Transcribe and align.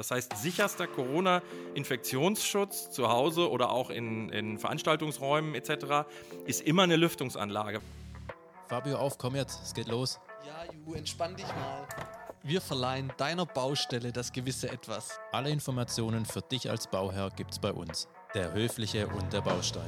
Das 0.00 0.10
heißt, 0.10 0.34
sicherster 0.38 0.86
Corona-Infektionsschutz 0.86 2.90
zu 2.90 3.10
Hause 3.10 3.50
oder 3.50 3.68
auch 3.68 3.90
in, 3.90 4.30
in 4.30 4.58
Veranstaltungsräumen 4.58 5.54
etc. 5.54 6.08
ist 6.46 6.62
immer 6.62 6.84
eine 6.84 6.96
Lüftungsanlage. 6.96 7.82
Fabio, 8.66 8.96
auf, 8.96 9.18
komm 9.18 9.36
jetzt, 9.36 9.62
es 9.62 9.74
geht 9.74 9.88
los. 9.88 10.18
Ja, 10.46 10.64
Ju, 10.72 10.94
entspann 10.94 11.36
dich 11.36 11.46
mal. 11.48 11.86
Wir 12.42 12.62
verleihen 12.62 13.12
deiner 13.18 13.44
Baustelle 13.44 14.10
das 14.10 14.32
gewisse 14.32 14.70
Etwas. 14.70 15.20
Alle 15.32 15.50
Informationen 15.50 16.24
für 16.24 16.40
dich 16.40 16.70
als 16.70 16.86
Bauherr 16.86 17.28
gibt's 17.36 17.58
bei 17.58 17.70
uns. 17.70 18.08
Der 18.32 18.54
Höfliche 18.54 19.06
und 19.06 19.30
der 19.34 19.42
Baustein. 19.42 19.86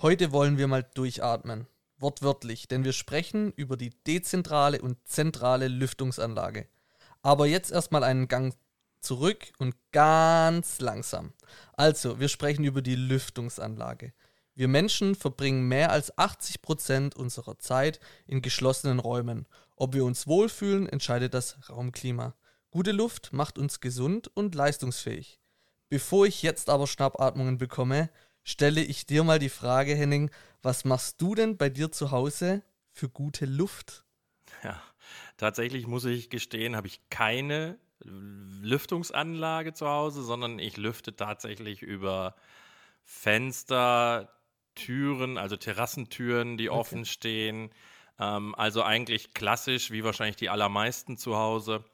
Heute 0.00 0.32
wollen 0.32 0.56
wir 0.56 0.68
mal 0.68 0.86
durchatmen. 0.94 1.66
Wortwörtlich, 2.04 2.68
denn 2.68 2.84
wir 2.84 2.92
sprechen 2.92 3.50
über 3.56 3.78
die 3.78 3.88
dezentrale 4.06 4.82
und 4.82 4.98
zentrale 5.08 5.68
Lüftungsanlage. 5.68 6.68
Aber 7.22 7.46
jetzt 7.46 7.72
erstmal 7.72 8.04
einen 8.04 8.28
Gang 8.28 8.54
zurück 9.00 9.46
und 9.56 9.74
ganz 9.90 10.80
langsam. 10.80 11.32
Also, 11.72 12.20
wir 12.20 12.28
sprechen 12.28 12.62
über 12.64 12.82
die 12.82 12.94
Lüftungsanlage. 12.94 14.12
Wir 14.54 14.68
Menschen 14.68 15.14
verbringen 15.14 15.66
mehr 15.66 15.92
als 15.92 16.18
80 16.18 16.60
Prozent 16.60 17.16
unserer 17.16 17.58
Zeit 17.58 18.00
in 18.26 18.42
geschlossenen 18.42 18.98
Räumen. 18.98 19.46
Ob 19.74 19.94
wir 19.94 20.04
uns 20.04 20.26
wohlfühlen, 20.26 20.86
entscheidet 20.86 21.32
das 21.32 21.56
Raumklima. 21.70 22.34
Gute 22.70 22.92
Luft 22.92 23.32
macht 23.32 23.56
uns 23.56 23.80
gesund 23.80 24.30
und 24.34 24.54
leistungsfähig. 24.54 25.40
Bevor 25.88 26.26
ich 26.26 26.42
jetzt 26.42 26.68
aber 26.68 26.86
Schnappatmungen 26.86 27.56
bekomme, 27.56 28.10
stelle 28.44 28.82
ich 28.82 29.06
dir 29.06 29.24
mal 29.24 29.38
die 29.38 29.48
Frage, 29.48 29.94
Henning, 29.94 30.30
was 30.62 30.84
machst 30.84 31.20
du 31.20 31.34
denn 31.34 31.56
bei 31.56 31.68
dir 31.68 31.90
zu 31.90 32.10
Hause 32.10 32.62
für 32.92 33.08
gute 33.08 33.46
Luft? 33.46 34.04
Ja, 34.62 34.80
tatsächlich 35.36 35.86
muss 35.86 36.04
ich 36.04 36.30
gestehen, 36.30 36.76
habe 36.76 36.86
ich 36.86 37.00
keine 37.10 37.78
Lüftungsanlage 38.00 39.72
zu 39.72 39.88
Hause, 39.88 40.22
sondern 40.22 40.58
ich 40.58 40.76
lüfte 40.76 41.16
tatsächlich 41.16 41.82
über 41.82 42.36
Fenster, 43.02 44.30
Türen, 44.74 45.38
also 45.38 45.56
Terrassentüren, 45.56 46.56
die 46.56 46.70
okay. 46.70 46.78
offen 46.78 47.04
stehen. 47.04 47.70
Ähm, 48.18 48.54
also 48.56 48.82
eigentlich 48.82 49.34
klassisch, 49.34 49.90
wie 49.90 50.04
wahrscheinlich 50.04 50.36
die 50.36 50.50
allermeisten 50.50 51.16
zu 51.16 51.36
Hause. 51.36 51.84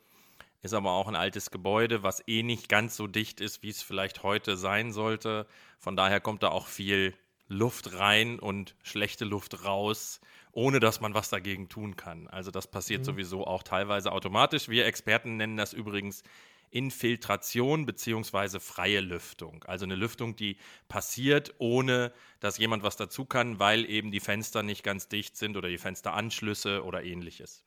Ist 0.63 0.75
aber 0.75 0.93
auch 0.93 1.09
ein 1.09 1.17
altes 1.17 1.51
Gebäude, 1.51 2.03
was 2.03 2.23
eh 2.27 2.43
nicht 2.43 2.69
ganz 2.69 2.97
so 2.97 3.07
dicht 3.07 3.41
ist, 3.41 3.63
wie 3.63 3.71
es 3.71 3.83
vielleicht 3.83 4.23
heute 4.23 4.57
sein 4.57 4.93
sollte. 4.93 5.47
Von 5.79 5.97
daher 5.97 6.21
kommt 6.21 6.43
da 6.43 6.49
auch 6.49 6.67
viel 6.67 7.15
Luft 7.49 7.99
rein 7.99 8.39
und 8.39 8.77
schlechte 8.83 9.25
Luft 9.25 9.65
raus, 9.65 10.21
ohne 10.53 10.79
dass 10.79 11.01
man 11.01 11.15
was 11.15 11.31
dagegen 11.31 11.69
tun 11.69 11.97
kann. 11.97 12.29
Also 12.29 12.51
das 12.51 12.67
passiert 12.67 13.01
mhm. 13.01 13.07
sowieso 13.07 13.47
auch 13.47 13.63
teilweise 13.63 14.13
automatisch. 14.13 14.69
Wir 14.69 14.87
Experten 14.87 15.37
nennen 15.37 15.57
das 15.57 15.73
übrigens 15.73 16.23
Infiltration 16.71 17.87
beziehungsweise 17.87 18.61
freie 18.61 19.01
Lüftung. 19.01 19.65
Also 19.65 19.85
eine 19.85 19.97
Lüftung, 19.97 20.37
die 20.37 20.57
passiert, 20.89 21.55
ohne 21.59 22.13
dass 22.39 22.59
jemand 22.59 22.83
was 22.83 22.97
dazu 22.97 23.25
kann, 23.25 23.59
weil 23.59 23.89
eben 23.89 24.13
die 24.13 24.21
Fenster 24.21 24.63
nicht 24.63 24.85
ganz 24.85 25.09
dicht 25.09 25.37
sind 25.37 25.57
oder 25.57 25.69
die 25.69 25.79
Fensteranschlüsse 25.79 26.85
oder 26.85 27.03
ähnliches. 27.03 27.65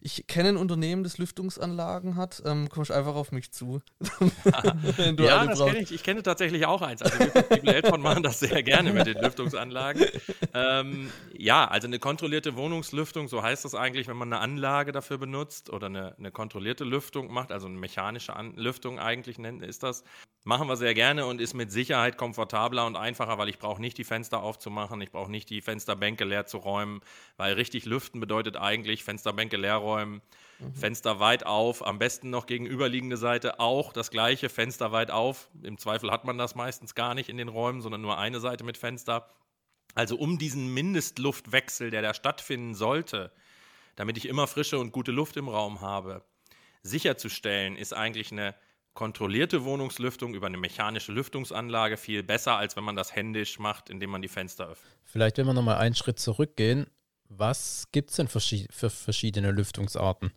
Ich 0.00 0.26
kenne 0.26 0.50
ein 0.50 0.56
Unternehmen, 0.56 1.04
das 1.04 1.18
Lüftungsanlagen 1.18 2.16
hat. 2.16 2.42
Ähm, 2.44 2.68
kommst 2.68 2.90
einfach 2.90 3.14
auf 3.14 3.32
mich 3.32 3.52
zu. 3.52 3.80
ja, 5.18 5.46
das 5.46 5.58
kenne 5.58 5.78
ich. 5.78 5.92
Ich 5.92 6.02
kenne 6.02 6.22
tatsächlich 6.22 6.66
auch 6.66 6.82
eins. 6.82 7.02
Also 7.02 7.16
die 7.62 7.66
Eltern 7.66 8.00
machen 8.00 8.22
das 8.22 8.40
sehr 8.40 8.62
gerne 8.62 8.92
mit 8.92 9.06
den 9.06 9.18
Lüftungsanlagen. 9.18 10.04
Ähm, 10.54 11.10
ja, 11.36 11.66
also 11.66 11.86
eine 11.86 11.98
kontrollierte 11.98 12.56
Wohnungslüftung, 12.56 13.28
so 13.28 13.42
heißt 13.42 13.64
das 13.64 13.74
eigentlich, 13.74 14.08
wenn 14.08 14.16
man 14.16 14.32
eine 14.32 14.42
Anlage 14.42 14.92
dafür 14.92 15.18
benutzt 15.18 15.70
oder 15.70 15.86
eine, 15.86 16.14
eine 16.18 16.30
kontrollierte 16.30 16.84
Lüftung 16.84 17.32
macht, 17.32 17.52
also 17.52 17.66
eine 17.66 17.78
mechanische 17.78 18.34
An 18.34 18.54
Lüftung 18.56 18.98
eigentlich 18.98 19.38
nennt, 19.38 19.62
ist 19.62 19.82
das. 19.82 20.04
Machen 20.42 20.68
wir 20.68 20.76
sehr 20.76 20.94
gerne 20.94 21.26
und 21.26 21.38
ist 21.38 21.52
mit 21.52 21.70
Sicherheit 21.70 22.16
komfortabler 22.16 22.86
und 22.86 22.96
einfacher, 22.96 23.36
weil 23.36 23.50
ich 23.50 23.58
brauche 23.58 23.80
nicht 23.80 23.98
die 23.98 24.04
Fenster 24.04 24.42
aufzumachen, 24.42 24.98
ich 25.02 25.10
brauche 25.10 25.30
nicht 25.30 25.50
die 25.50 25.60
Fensterbänke 25.60 26.24
leer 26.24 26.46
zu 26.46 26.56
räumen, 26.56 27.02
weil 27.36 27.52
richtig 27.54 27.84
lüften 27.84 28.20
bedeutet 28.20 28.56
eigentlich 28.56 29.04
Fensterbänke 29.04 29.58
leer 29.58 29.76
räumen, 29.76 30.22
mhm. 30.58 30.74
Fenster 30.74 31.20
weit 31.20 31.44
auf, 31.44 31.86
am 31.86 31.98
besten 31.98 32.30
noch 32.30 32.46
gegenüberliegende 32.46 33.18
Seite 33.18 33.60
auch 33.60 33.92
das 33.92 34.10
gleiche, 34.10 34.48
Fenster 34.48 34.92
weit 34.92 35.10
auf. 35.10 35.50
Im 35.62 35.76
Zweifel 35.76 36.10
hat 36.10 36.24
man 36.24 36.38
das 36.38 36.54
meistens 36.54 36.94
gar 36.94 37.14
nicht 37.14 37.28
in 37.28 37.36
den 37.36 37.48
Räumen, 37.48 37.82
sondern 37.82 38.00
nur 38.00 38.16
eine 38.16 38.40
Seite 38.40 38.64
mit 38.64 38.78
Fenster. 38.78 39.28
Also 39.94 40.16
um 40.16 40.38
diesen 40.38 40.72
Mindestluftwechsel, 40.72 41.90
der 41.90 42.00
da 42.00 42.14
stattfinden 42.14 42.74
sollte, 42.74 43.30
damit 43.94 44.16
ich 44.16 44.26
immer 44.26 44.46
frische 44.46 44.78
und 44.78 44.92
gute 44.92 45.12
Luft 45.12 45.36
im 45.36 45.48
Raum 45.48 45.82
habe, 45.82 46.24
sicherzustellen, 46.82 47.76
ist 47.76 47.92
eigentlich 47.92 48.32
eine 48.32 48.54
kontrollierte 49.00 49.64
Wohnungslüftung 49.64 50.34
über 50.34 50.46
eine 50.46 50.58
mechanische 50.58 51.10
Lüftungsanlage 51.10 51.96
viel 51.96 52.22
besser, 52.22 52.56
als 52.58 52.76
wenn 52.76 52.84
man 52.84 52.96
das 52.96 53.16
händisch 53.16 53.58
macht, 53.58 53.88
indem 53.88 54.10
man 54.10 54.20
die 54.20 54.28
Fenster 54.28 54.68
öffnet. 54.68 54.92
Vielleicht, 55.06 55.38
wenn 55.38 55.46
wir 55.46 55.54
nochmal 55.54 55.78
einen 55.78 55.94
Schritt 55.94 56.18
zurückgehen, 56.18 56.86
was 57.30 57.86
gibt 57.92 58.10
es 58.10 58.16
denn 58.16 58.28
für 58.28 58.90
verschiedene 58.90 59.52
Lüftungsarten? 59.52 60.32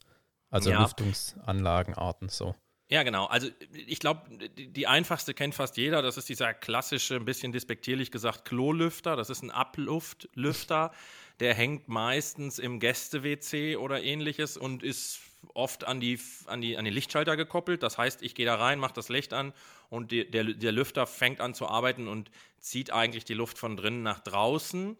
Also 0.50 0.70
ja. 0.70 0.82
Lüftungsanlagenarten 0.82 2.30
so. 2.30 2.56
Ja, 2.88 3.04
genau. 3.04 3.26
Also 3.26 3.50
ich 3.74 4.00
glaube, 4.00 4.22
die, 4.58 4.72
die, 4.72 4.88
einfachste 4.88 5.34
kennt 5.34 5.56
fast 5.56 5.76
jeder. 5.76 6.02
Das 6.02 6.16
ist 6.16 6.30
dieser 6.30 6.54
klassische, 6.54 7.18
ein 7.18 7.26
bisschen 7.26 7.52
despektierlich 7.52 8.12
gesagt, 8.12 8.46
Klolüfter. 8.46 9.18
Das 9.18 9.30
ist 9.30 9.42
ein 9.42 9.52
Abluftlüfter. 9.52 10.94
Der 11.42 11.54
hängt 11.54 11.90
meistens 11.90 12.60
im 12.60 12.80
Gäste-WC 12.80 13.76
oder 13.76 14.02
ähnliches 14.02 14.56
und 14.56 14.84
ist 14.84 15.20
oft 15.54 15.86
an 15.86 16.00
die, 16.00 16.20
an, 16.46 16.62
die, 16.62 16.78
an 16.78 16.86
die 16.86 16.92
Lichtschalter 16.92 17.38
gekoppelt. 17.38 17.84
Das 17.84 17.98
heißt, 17.98 18.22
ich 18.22 18.36
gehe 18.36 18.46
da 18.46 18.56
rein, 18.56 18.80
mache 18.80 18.94
das 18.94 19.10
Licht 19.10 19.34
an 19.34 19.54
und 19.90 20.12
die, 20.12 20.30
der, 20.30 20.44
der 20.46 20.72
Lüfter 20.72 21.08
fängt 21.08 21.40
an 21.42 21.54
zu 21.54 21.68
arbeiten 21.68 22.08
und 22.08 22.32
zieht 22.60 22.92
eigentlich 22.92 23.26
die 23.26 23.34
Luft 23.34 23.58
von 23.58 23.78
drinnen 23.78 24.04
nach 24.04 24.20
draußen. 24.20 24.98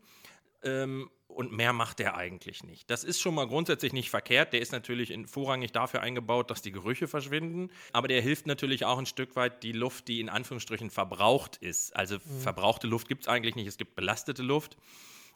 Ähm, 0.64 1.10
und 1.28 1.52
mehr 1.52 1.74
macht 1.74 1.98
der 1.98 2.16
eigentlich 2.16 2.64
nicht. 2.64 2.90
Das 2.92 3.04
ist 3.04 3.20
schon 3.20 3.34
mal 3.34 3.48
grundsätzlich 3.48 3.92
nicht 3.92 4.12
verkehrt. 4.12 4.54
Der 4.54 4.62
ist 4.62 4.72
natürlich 4.72 5.10
in, 5.10 5.26
vorrangig 5.26 5.72
dafür 5.72 6.02
eingebaut, 6.02 6.52
dass 6.52 6.62
die 6.62 6.72
Gerüche 6.72 7.08
verschwinden. 7.08 7.72
Aber 7.92 8.08
der 8.08 8.22
hilft 8.22 8.46
natürlich 8.46 8.86
auch 8.86 9.00
ein 9.00 9.08
Stück 9.08 9.36
weit 9.36 9.64
die 9.64 9.72
Luft, 9.72 10.08
die 10.08 10.20
in 10.20 10.30
Anführungsstrichen 10.30 10.92
verbraucht 10.92 11.58
ist. 11.58 11.96
Also 11.96 12.16
mhm. 12.16 12.40
verbrauchte 12.40 12.88
Luft 12.88 13.08
gibt 13.08 13.24
es 13.24 13.28
eigentlich 13.28 13.56
nicht. 13.56 13.68
Es 13.68 13.78
gibt 13.78 13.96
belastete 13.96 14.44
Luft 14.44 14.78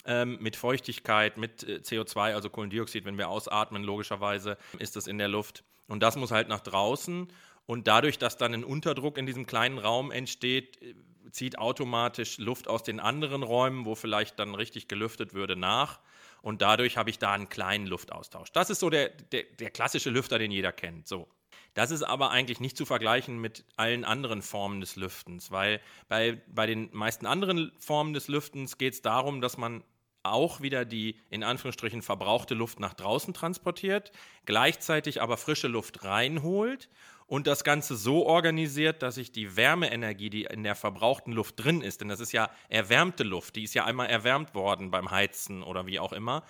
ähm, 0.08 0.38
mit 0.42 0.56
Feuchtigkeit, 0.56 1.38
mit 1.38 1.64
äh, 1.64 1.82
CO2, 1.84 2.34
also 2.34 2.50
Kohlendioxid, 2.50 3.06
wenn 3.06 3.18
wir 3.18 3.30
ausatmen, 3.30 3.84
logischerweise 3.84 4.58
ist 4.80 4.96
das 4.96 5.06
in 5.06 5.18
der 5.18 5.28
Luft. 5.28 5.64
Und 5.88 6.02
das 6.02 6.16
muss 6.16 6.32
halt 6.32 6.48
nach 6.48 6.62
draußen. 6.62 7.28
Und 7.66 7.88
dadurch, 7.88 8.18
dass 8.18 8.38
dann 8.38 8.54
ein 8.54 8.64
Unterdruck 8.64 9.18
in 9.18 9.26
diesem 9.26 9.46
kleinen 9.46 9.78
Raum 9.78 10.12
entsteht, 10.12 10.82
äh, 10.82 10.96
zieht 11.32 11.60
automatisch 11.60 12.38
Luft 12.38 12.68
aus 12.68 12.84
den 12.84 13.00
anderen 13.00 13.44
Räumen, 13.44 13.86
wo 13.86 13.96
vielleicht 13.96 14.40
dann 14.40 14.56
richtig 14.56 14.88
gelüftet 14.88 15.34
würde, 15.34 15.56
nach. 15.56 16.00
Und 16.42 16.62
dadurch 16.62 16.98
habe 16.98 17.10
ich 17.10 17.20
da 17.20 17.34
einen 17.34 17.50
kleinen 17.50 17.88
Luftaustausch. 17.88 18.52
Das 18.54 18.70
ist 18.70 18.80
so 18.80 18.90
der, 18.90 19.10
der, 19.10 19.44
der 19.60 19.70
klassische 19.70 20.10
Lüfter, 20.10 20.40
den 20.40 20.52
jeder 20.52 20.72
kennt. 20.72 21.08
So. 21.08 21.28
Das 21.74 21.92
ist 21.92 22.04
aber 22.04 22.32
eigentlich 22.32 22.60
nicht 22.60 22.78
zu 22.78 22.86
vergleichen 22.86 23.40
mit 23.40 23.66
allen 23.76 24.06
anderen 24.06 24.42
Formen 24.42 24.80
des 24.80 24.96
Lüftens, 24.96 25.52
weil 25.52 25.82
bei, 26.08 26.42
bei 26.48 26.66
den 26.66 26.90
meisten 26.92 27.26
anderen 27.26 27.72
Formen 27.78 28.14
des 28.14 28.30
Lüftens 28.30 28.78
geht 28.78 28.94
es 28.94 29.02
darum, 29.02 29.42
dass 29.42 29.58
man 29.58 29.84
auch 30.32 30.62
wieder 30.62 30.86
die 30.86 31.20
in 31.30 31.44
Anführungsstrichen 31.44 32.02
verbrauchte 32.02 32.54
Luft 32.54 32.80
nach 32.80 32.94
draußen 32.94 33.34
transportiert, 33.34 34.12
gleichzeitig 34.46 35.22
aber 35.22 35.38
frische 35.38 35.68
Luft 35.68 36.04
reinholt 36.04 36.90
und 37.28 37.46
das 37.46 37.64
Ganze 37.64 37.96
so 37.96 38.26
organisiert, 38.26 39.04
dass 39.04 39.18
ich 39.18 39.32
die 39.32 39.56
Wärmeenergie, 39.56 40.30
die 40.30 40.44
in 40.44 40.64
der 40.64 40.76
verbrauchten 40.76 41.34
Luft 41.34 41.64
drin 41.64 41.82
ist, 41.82 42.02
denn 42.02 42.08
das 42.08 42.20
ist 42.20 42.32
ja 42.32 42.50
erwärmte 42.70 43.24
Luft, 43.24 43.56
die 43.56 43.64
ist 43.64 43.74
ja 43.74 43.86
einmal 43.86 44.08
erwärmt 44.08 44.56
worden 44.56 44.92
beim 44.92 45.12
Heizen 45.12 45.62
oder 45.62 45.86
wie 45.86 46.00
auch 46.00 46.14
immer, 46.14 46.44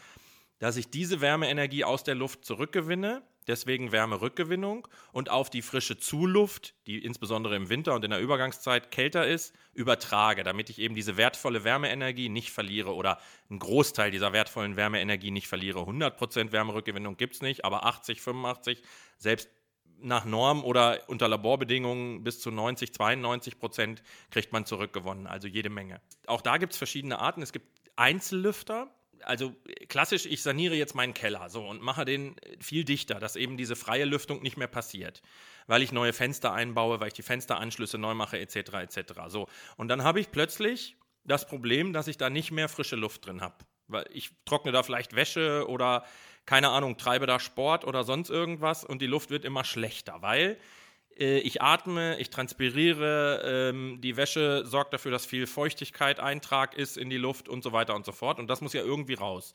dass 0.59 0.77
ich 0.77 0.89
diese 0.89 1.21
Wärmeenergie 1.21 1.83
aus 1.83 2.03
der 2.03 2.15
Luft 2.15 2.45
zurückgewinne, 2.45 3.23
deswegen 3.47 3.91
Wärmerückgewinnung 3.91 4.87
und 5.11 5.29
auf 5.29 5.49
die 5.49 5.61
frische 5.61 5.97
Zuluft, 5.97 6.73
die 6.85 7.03
insbesondere 7.03 7.55
im 7.55 7.69
Winter 7.69 7.95
und 7.95 8.03
in 8.03 8.11
der 8.11 8.19
Übergangszeit 8.19 8.91
kälter 8.91 9.25
ist, 9.27 9.53
übertrage, 9.73 10.43
damit 10.43 10.69
ich 10.69 10.79
eben 10.79 10.95
diese 10.95 11.17
wertvolle 11.17 11.63
Wärmeenergie 11.63 12.29
nicht 12.29 12.51
verliere 12.51 12.93
oder 12.93 13.19
einen 13.49 13.59
Großteil 13.59 14.11
dieser 14.11 14.33
wertvollen 14.33 14.75
Wärmeenergie 14.75 15.31
nicht 15.31 15.47
verliere. 15.47 15.79
100% 15.79 16.51
Wärmerückgewinnung 16.51 17.17
gibt 17.17 17.35
es 17.35 17.41
nicht, 17.41 17.65
aber 17.65 17.85
80, 17.85 18.21
85, 18.21 18.83
selbst 19.17 19.49
nach 19.99 20.25
Norm 20.25 20.63
oder 20.63 21.01
unter 21.07 21.27
Laborbedingungen 21.27 22.23
bis 22.23 22.39
zu 22.39 22.51
90, 22.51 22.93
92 22.93 23.59
Prozent 23.59 24.03
kriegt 24.29 24.53
man 24.53 24.65
zurückgewonnen, 24.65 25.27
also 25.27 25.47
jede 25.47 25.69
Menge. 25.69 26.01
Auch 26.27 26.41
da 26.41 26.57
gibt 26.57 26.73
es 26.73 26.77
verschiedene 26.77 27.19
Arten. 27.19 27.41
Es 27.41 27.51
gibt 27.51 27.67
Einzellüfter. 27.95 28.91
Also 29.23 29.55
klassisch, 29.87 30.25
ich 30.25 30.41
saniere 30.41 30.75
jetzt 30.75 30.95
meinen 30.95 31.13
Keller 31.13 31.49
so 31.49 31.67
und 31.67 31.81
mache 31.81 32.05
den 32.05 32.35
viel 32.59 32.83
dichter, 32.83 33.15
dass 33.19 33.35
eben 33.35 33.57
diese 33.57 33.75
freie 33.75 34.05
Lüftung 34.05 34.41
nicht 34.41 34.57
mehr 34.57 34.67
passiert, 34.67 35.21
weil 35.67 35.81
ich 35.81 35.91
neue 35.91 36.13
Fenster 36.13 36.53
einbaue, 36.53 36.99
weil 36.99 37.09
ich 37.09 37.13
die 37.13 37.23
Fensteranschlüsse 37.23 37.97
neu 37.97 38.13
mache 38.13 38.39
etc. 38.39 38.55
etc. 38.73 39.13
So 39.27 39.47
und 39.75 39.87
dann 39.87 40.03
habe 40.03 40.19
ich 40.19 40.31
plötzlich 40.31 40.97
das 41.23 41.47
Problem, 41.47 41.93
dass 41.93 42.07
ich 42.07 42.17
da 42.17 42.29
nicht 42.29 42.51
mehr 42.51 42.69
frische 42.69 42.95
Luft 42.95 43.25
drin 43.25 43.41
habe, 43.41 43.55
weil 43.87 44.05
ich 44.11 44.31
trockne 44.45 44.71
da 44.71 44.83
vielleicht 44.83 45.15
Wäsche 45.15 45.67
oder 45.67 46.05
keine 46.45 46.69
Ahnung, 46.69 46.97
treibe 46.97 47.27
da 47.27 47.39
Sport 47.39 47.85
oder 47.85 48.03
sonst 48.03 48.29
irgendwas 48.29 48.85
und 48.85 49.01
die 49.01 49.07
Luft 49.07 49.29
wird 49.29 49.43
immer 49.43 49.63
schlechter, 49.63 50.21
weil 50.21 50.57
ich 51.17 51.61
atme, 51.61 52.19
ich 52.19 52.29
transpiriere, 52.29 53.41
ähm, 53.43 53.99
die 54.01 54.17
Wäsche 54.17 54.65
sorgt 54.65 54.93
dafür, 54.93 55.11
dass 55.11 55.25
viel 55.25 55.47
Feuchtigkeit 55.47 56.19
Eintrag 56.19 56.75
ist 56.75 56.97
in 56.97 57.09
die 57.09 57.17
Luft 57.17 57.49
und 57.49 57.63
so 57.63 57.71
weiter 57.71 57.95
und 57.95 58.05
so 58.05 58.11
fort. 58.11 58.39
Und 58.39 58.47
das 58.47 58.61
muss 58.61 58.73
ja 58.73 58.83
irgendwie 58.83 59.15
raus. 59.15 59.53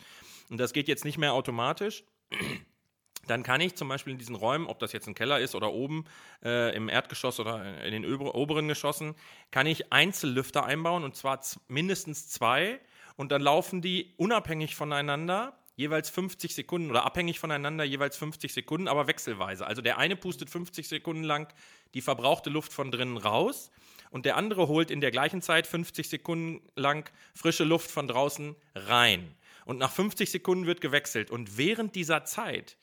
Und 0.50 0.58
das 0.58 0.72
geht 0.72 0.88
jetzt 0.88 1.04
nicht 1.04 1.18
mehr 1.18 1.32
automatisch. 1.32 2.04
Dann 3.28 3.44
kann 3.44 3.60
ich 3.60 3.76
zum 3.76 3.88
Beispiel 3.88 4.12
in 4.12 4.18
diesen 4.18 4.34
Räumen, 4.34 4.66
ob 4.66 4.80
das 4.80 4.92
jetzt 4.92 5.06
ein 5.06 5.14
Keller 5.14 5.38
ist 5.38 5.54
oder 5.54 5.72
oben 5.72 6.04
äh, 6.44 6.74
im 6.74 6.88
Erdgeschoss 6.88 7.38
oder 7.38 7.84
in 7.84 7.92
den 7.92 8.04
oberen 8.04 8.66
Geschossen, 8.66 9.14
kann 9.52 9.66
ich 9.66 9.92
Einzellüfter 9.92 10.66
einbauen 10.66 11.04
und 11.04 11.14
zwar 11.14 11.40
mindestens 11.68 12.28
zwei. 12.28 12.80
Und 13.14 13.30
dann 13.30 13.40
laufen 13.40 13.80
die 13.80 14.12
unabhängig 14.16 14.74
voneinander 14.74 15.56
jeweils 15.82 16.08
50 16.10 16.54
Sekunden 16.54 16.90
oder 16.90 17.04
abhängig 17.04 17.38
voneinander 17.38 17.84
jeweils 17.84 18.16
50 18.16 18.52
Sekunden, 18.52 18.88
aber 18.88 19.06
wechselweise. 19.06 19.66
Also 19.66 19.82
der 19.82 19.98
eine 19.98 20.16
pustet 20.16 20.48
50 20.48 20.88
Sekunden 20.88 21.24
lang 21.24 21.52
die 21.94 22.00
verbrauchte 22.00 22.50
Luft 22.50 22.72
von 22.72 22.90
drinnen 22.90 23.18
raus 23.18 23.70
und 24.10 24.24
der 24.24 24.36
andere 24.36 24.68
holt 24.68 24.90
in 24.90 25.00
der 25.00 25.10
gleichen 25.10 25.42
Zeit 25.42 25.66
50 25.66 26.08
Sekunden 26.08 26.62
lang 26.76 27.10
frische 27.34 27.64
Luft 27.64 27.90
von 27.90 28.08
draußen 28.08 28.56
rein. 28.74 29.34
Und 29.64 29.78
nach 29.78 29.92
50 29.92 30.30
Sekunden 30.30 30.66
wird 30.66 30.80
gewechselt 30.80 31.30
und 31.30 31.58
während 31.58 31.94
dieser 31.94 32.24
Zeit 32.24 32.76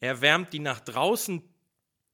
erwärmt 0.00 0.52
die 0.52 0.58
nach 0.58 0.80
draußen 0.80 1.42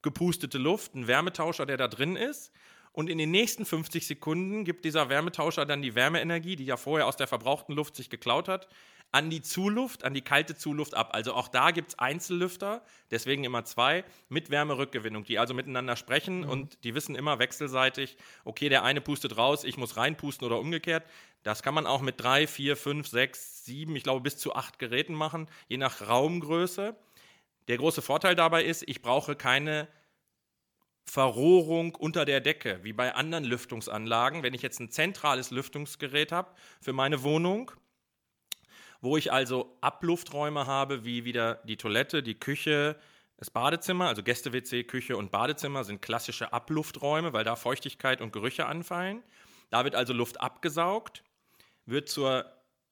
gepustete 0.02 0.58
Luft, 0.58 0.94
ein 0.94 1.06
Wärmetauscher, 1.06 1.66
der 1.66 1.76
da 1.76 1.88
drin 1.88 2.16
ist. 2.16 2.52
Und 2.92 3.08
in 3.08 3.18
den 3.18 3.30
nächsten 3.30 3.64
50 3.64 4.06
Sekunden 4.06 4.64
gibt 4.64 4.84
dieser 4.84 5.08
Wärmetauscher 5.08 5.64
dann 5.64 5.82
die 5.82 5.94
Wärmeenergie, 5.94 6.56
die 6.56 6.64
ja 6.64 6.76
vorher 6.76 7.06
aus 7.06 7.16
der 7.16 7.28
verbrauchten 7.28 7.74
Luft 7.74 7.94
sich 7.94 8.10
geklaut 8.10 8.48
hat, 8.48 8.68
an 9.12 9.30
die 9.30 9.42
Zuluft, 9.42 10.04
an 10.04 10.14
die 10.14 10.22
kalte 10.22 10.54
Zuluft 10.54 10.94
ab. 10.94 11.10
Also 11.12 11.34
auch 11.34 11.48
da 11.48 11.72
gibt 11.72 11.90
es 11.90 11.98
Einzellüfter, 11.98 12.82
deswegen 13.10 13.44
immer 13.44 13.64
zwei, 13.64 14.04
mit 14.28 14.50
Wärmerückgewinnung, 14.50 15.24
die 15.24 15.38
also 15.38 15.52
miteinander 15.52 15.96
sprechen 15.96 16.42
mhm. 16.42 16.48
und 16.48 16.84
die 16.84 16.94
wissen 16.94 17.16
immer 17.16 17.38
wechselseitig, 17.38 18.16
okay, 18.44 18.68
der 18.68 18.84
eine 18.84 19.00
pustet 19.00 19.36
raus, 19.36 19.64
ich 19.64 19.76
muss 19.76 19.96
reinpusten 19.96 20.46
oder 20.46 20.60
umgekehrt. 20.60 21.04
Das 21.42 21.62
kann 21.62 21.74
man 21.74 21.86
auch 21.86 22.02
mit 22.02 22.20
drei, 22.20 22.46
vier, 22.46 22.76
fünf, 22.76 23.08
sechs, 23.08 23.64
sieben, 23.64 23.96
ich 23.96 24.02
glaube 24.02 24.20
bis 24.20 24.36
zu 24.36 24.54
acht 24.54 24.78
Geräten 24.78 25.14
machen, 25.14 25.48
je 25.68 25.78
nach 25.78 26.06
Raumgröße. 26.06 26.94
Der 27.68 27.78
große 27.78 28.02
Vorteil 28.02 28.34
dabei 28.34 28.64
ist, 28.64 28.84
ich 28.86 29.02
brauche 29.02 29.34
keine 29.34 29.88
Verrohrung 31.04 31.94
unter 31.96 32.24
der 32.24 32.40
Decke, 32.40 32.78
wie 32.82 32.92
bei 32.92 33.14
anderen 33.14 33.44
Lüftungsanlagen. 33.44 34.42
Wenn 34.42 34.54
ich 34.54 34.62
jetzt 34.62 34.80
ein 34.80 34.90
zentrales 34.90 35.50
Lüftungsgerät 35.50 36.30
habe 36.30 36.52
für 36.80 36.92
meine 36.92 37.22
Wohnung, 37.24 37.72
wo 39.00 39.16
ich 39.16 39.32
also 39.32 39.76
Ablufträume 39.80 40.66
habe, 40.66 41.04
wie 41.04 41.24
wieder 41.24 41.56
die 41.64 41.76
Toilette, 41.76 42.22
die 42.22 42.34
Küche, 42.34 42.96
das 43.36 43.50
Badezimmer, 43.50 44.08
also 44.08 44.22
Gäste-WC, 44.22 44.84
Küche 44.84 45.16
und 45.16 45.30
Badezimmer 45.30 45.84
sind 45.84 46.02
klassische 46.02 46.52
Ablufträume, 46.52 47.32
weil 47.32 47.44
da 47.44 47.56
Feuchtigkeit 47.56 48.20
und 48.20 48.32
Gerüche 48.32 48.66
anfallen. 48.66 49.22
Da 49.70 49.84
wird 49.84 49.94
also 49.94 50.12
Luft 50.12 50.40
abgesaugt, 50.40 51.22
wird 51.86 52.08
zur 52.10 52.44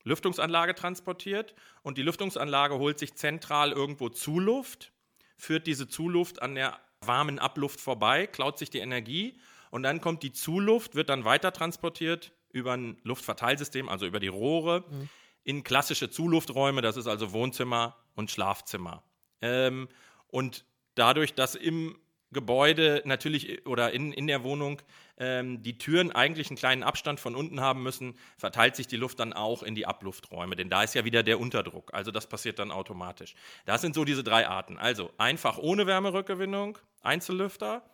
Lüftungsanlage 0.05 0.75
transportiert 0.75 1.55
und 1.83 1.99
die 1.99 2.03
Lüftungsanlage 2.03 2.79
holt 2.79 2.99
sich 2.99 3.15
zentral 3.15 3.73
irgendwo 3.73 4.09
Zuluft, 4.09 4.93
führt 5.37 5.67
diese 5.67 5.87
Zuluft 5.87 6.41
an 6.41 6.55
der 6.55 6.79
warmen 7.01 7.39
Abluft 7.39 7.81
vorbei, 7.81 8.27
klaut 8.27 8.59
sich 8.59 8.71
die 8.71 8.79
Energie 8.79 9.39
und 9.71 9.83
dann 9.83 10.01
kommt 10.01 10.23
die 10.23 10.33
Zuluft, 10.33 10.95
wird 10.95 11.11
dann 11.11 11.27
weiter 11.27 11.53
transportiert 11.53 12.33
über 12.51 12.73
ein 12.73 12.97
Luftverteilsystem, 13.03 13.91
also 13.91 14.07
über 14.07 14.21
die 14.21 14.29
Rohre, 14.29 14.85
mhm 14.89 15.11
in 15.49 15.65
klassische 15.65 16.11
Zulufträume, 16.11 16.83
das 16.83 16.99
ist 16.99 17.07
also 17.07 17.33
Wohnzimmer 17.33 17.97
und 18.15 18.31
Schlafzimmer. 18.31 19.03
Ähm, 19.41 19.89
und 20.27 20.67
dadurch, 20.95 21.33
dass 21.33 21.55
im 21.55 21.99
Gebäude 22.33 23.01
natürlich 23.07 23.67
oder 23.67 23.95
in, 23.95 24.13
in 24.13 24.27
der 24.27 24.45
Wohnung 24.45 24.83
ähm, 25.17 25.63
die 25.63 25.79
Türen 25.79 26.13
eigentlich 26.13 26.51
einen 26.51 26.59
kleinen 26.59 26.83
Abstand 26.83 27.19
von 27.19 27.35
unten 27.35 27.63
haben 27.63 27.83
müssen, 27.83 28.19
verteilt 28.37 28.77
sich 28.77 28.89
die 28.89 28.99
Luft 28.99 29.21
dann 29.21 29.33
auch 29.33 29.63
in 29.63 29.75
die 29.75 29.87
Ablufträume, 29.87 30.55
denn 30.55 30.69
da 30.69 30.83
ist 30.83 30.95
ja 30.95 31.07
wieder 31.07 31.23
der 31.23 31.41
Unterdruck. 31.41 31.95
Also 31.95 32.11
das 32.11 32.27
passiert 32.27 32.59
dann 32.59 32.71
automatisch. 32.71 33.35
Das 33.65 33.81
sind 33.81 33.95
so 33.95 34.05
diese 34.05 34.23
drei 34.23 34.47
Arten. 34.47 34.77
Also 34.77 35.11
einfach 35.17 35.57
ohne 35.57 35.87
Wärmerückgewinnung, 35.87 36.77
Einzellüfter, 37.01 37.89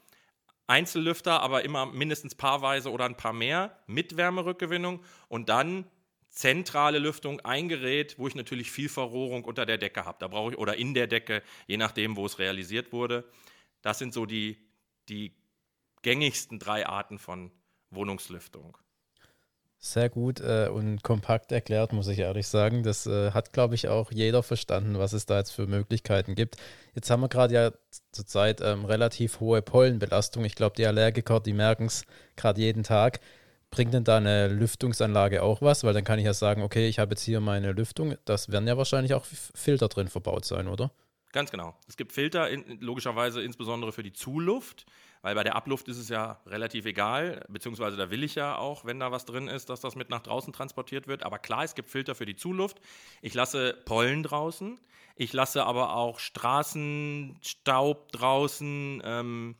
Einzellüfter, 0.67 1.41
aber 1.41 1.65
immer 1.65 1.87
mindestens 1.87 2.35
paarweise 2.35 2.91
oder 2.91 3.05
ein 3.05 3.17
paar 3.17 3.33
mehr 3.33 3.79
mit 3.87 4.17
Wärmerückgewinnung 4.17 5.05
und 5.29 5.49
dann 5.49 5.85
zentrale 6.35 6.99
Lüftung, 6.99 7.41
ein 7.41 7.69
Gerät, 7.69 8.19
wo 8.19 8.27
ich 8.27 8.35
natürlich 8.35 8.71
viel 8.71 8.89
Verrohrung 8.89 9.45
unter 9.45 9.67
der 9.67 9.79
Decke 9.79 10.05
habe. 10.05 10.19
Da 10.21 10.29
brauche 10.29 10.53
ich, 10.53 10.59
oder 10.59 10.77
in 10.77 10.93
der 10.93 11.07
Decke, 11.07 11.43
je 11.67 11.77
nachdem, 11.77 12.17
wo 12.17 12.27
es 12.27 12.39
realisiert 12.39 12.93
wurde. 12.93 13.25
Das 13.83 13.99
sind 13.99 14.13
so 14.13 14.27
die, 14.27 14.59
die 15.09 15.33
gängigsten 16.03 16.59
drei 16.59 16.87
Arten 16.87 17.19
von 17.19 17.51
Wohnungslüftung. 17.91 18.77
Sehr 19.79 20.09
gut 20.09 20.41
äh, 20.41 20.69
und 20.73 21.03
kompakt 21.03 21.53
erklärt, 21.53 21.93
muss 21.93 22.09
ich 22.09 22.19
ehrlich 22.19 22.49
sagen. 22.49 22.83
Das 22.83 23.07
äh, 23.07 23.33
hat, 23.33 23.53
glaube 23.53 23.75
ich, 23.75 23.89
auch 23.89 24.11
jeder 24.11 24.43
verstanden, 24.43 24.99
was 24.99 25.13
es 25.13 25.27
da 25.27 25.37
jetzt 25.37 25.51
für 25.51 25.67
Möglichkeiten 25.67 26.35
gibt. 26.35 26.57
Jetzt 26.95 27.11
haben 27.11 27.21
wir 27.21 27.29
gerade 27.29 27.55
ja 27.55 27.71
zurzeit 28.11 28.63
ähm, 28.63 28.87
relativ 28.87 29.41
hohe 29.41 29.61
Pollenbelastung. 29.61 30.45
Ich 30.47 30.55
glaube, 30.55 30.75
die 30.77 30.87
Allergiker, 30.87 31.39
die 31.41 31.53
merken 31.53 31.85
es 31.85 32.07
gerade 32.35 32.63
jeden 32.63 32.83
Tag. 32.83 33.21
Bringt 33.75 33.93
denn 33.93 34.05
da 34.05 34.19
eine 34.19 34.47
Lüftungsanlage 34.47 35.43
auch 35.43 35.61
was? 35.61 35.82
Weil 35.82 35.94
dann 35.94 36.05
kann 36.05 36.21
ich 36.21 36.25
ja 36.25 36.32
sagen, 36.32 36.62
okay, 36.62 36.87
ich 36.87 37.00
habe 37.00 37.11
jetzt 37.11 37.25
hier 37.25 37.41
meine 37.41 37.73
Lüftung. 37.73 38.15
Das 38.25 38.53
werden 38.53 38.69
ja 38.69 38.76
wahrscheinlich 38.79 39.15
auch 39.15 39.25
Filter 39.25 39.88
drin 39.88 40.06
verbaut 40.06 40.44
sein, 40.44 40.69
oder? 40.69 40.93
Ganz 41.32 41.50
genau. 41.50 41.75
Es 41.88 41.97
gibt 41.97 42.12
Filter, 42.12 42.49
in, 42.49 42.79
logischerweise 42.81 43.43
insbesondere 43.43 43.91
für 43.91 44.05
die 44.05 44.12
Zuluft, 44.12 44.87
weil 45.23 45.35
bei 45.35 45.43
der 45.43 45.56
Abluft 45.56 45.88
ist 45.88 45.99
es 45.99 46.09
ja 46.09 46.38
relativ 46.47 46.87
egal, 46.87 47.44
beziehungsweise 47.49 47.97
da 47.97 48.12
will 48.12 48.23
ich 48.23 48.37
ja 48.37 48.56
auch, 48.59 48.85
wenn 48.85 49.00
da 49.00 49.11
was 49.11 49.25
drin 49.25 49.49
ist, 49.49 49.69
dass 49.71 49.81
das 49.81 49.97
mit 49.97 50.09
nach 50.09 50.21
draußen 50.21 50.53
transportiert 50.53 51.09
wird. 51.09 51.25
Aber 51.25 51.41
klar, 51.41 51.65
es 51.65 51.75
gibt 51.75 51.91
Filter 51.91 52.15
für 52.15 52.26
die 52.26 52.37
Zuluft. 52.37 52.81
Ich 53.23 53.35
lasse 53.35 53.76
Pollen 53.87 54.23
draußen, 54.23 54.79
ich 55.17 55.32
lasse 55.32 55.65
aber 55.65 55.97
auch 55.97 56.21
Straßenstaub 56.21 58.12
draußen. 58.12 59.03
Ähm, 59.05 59.56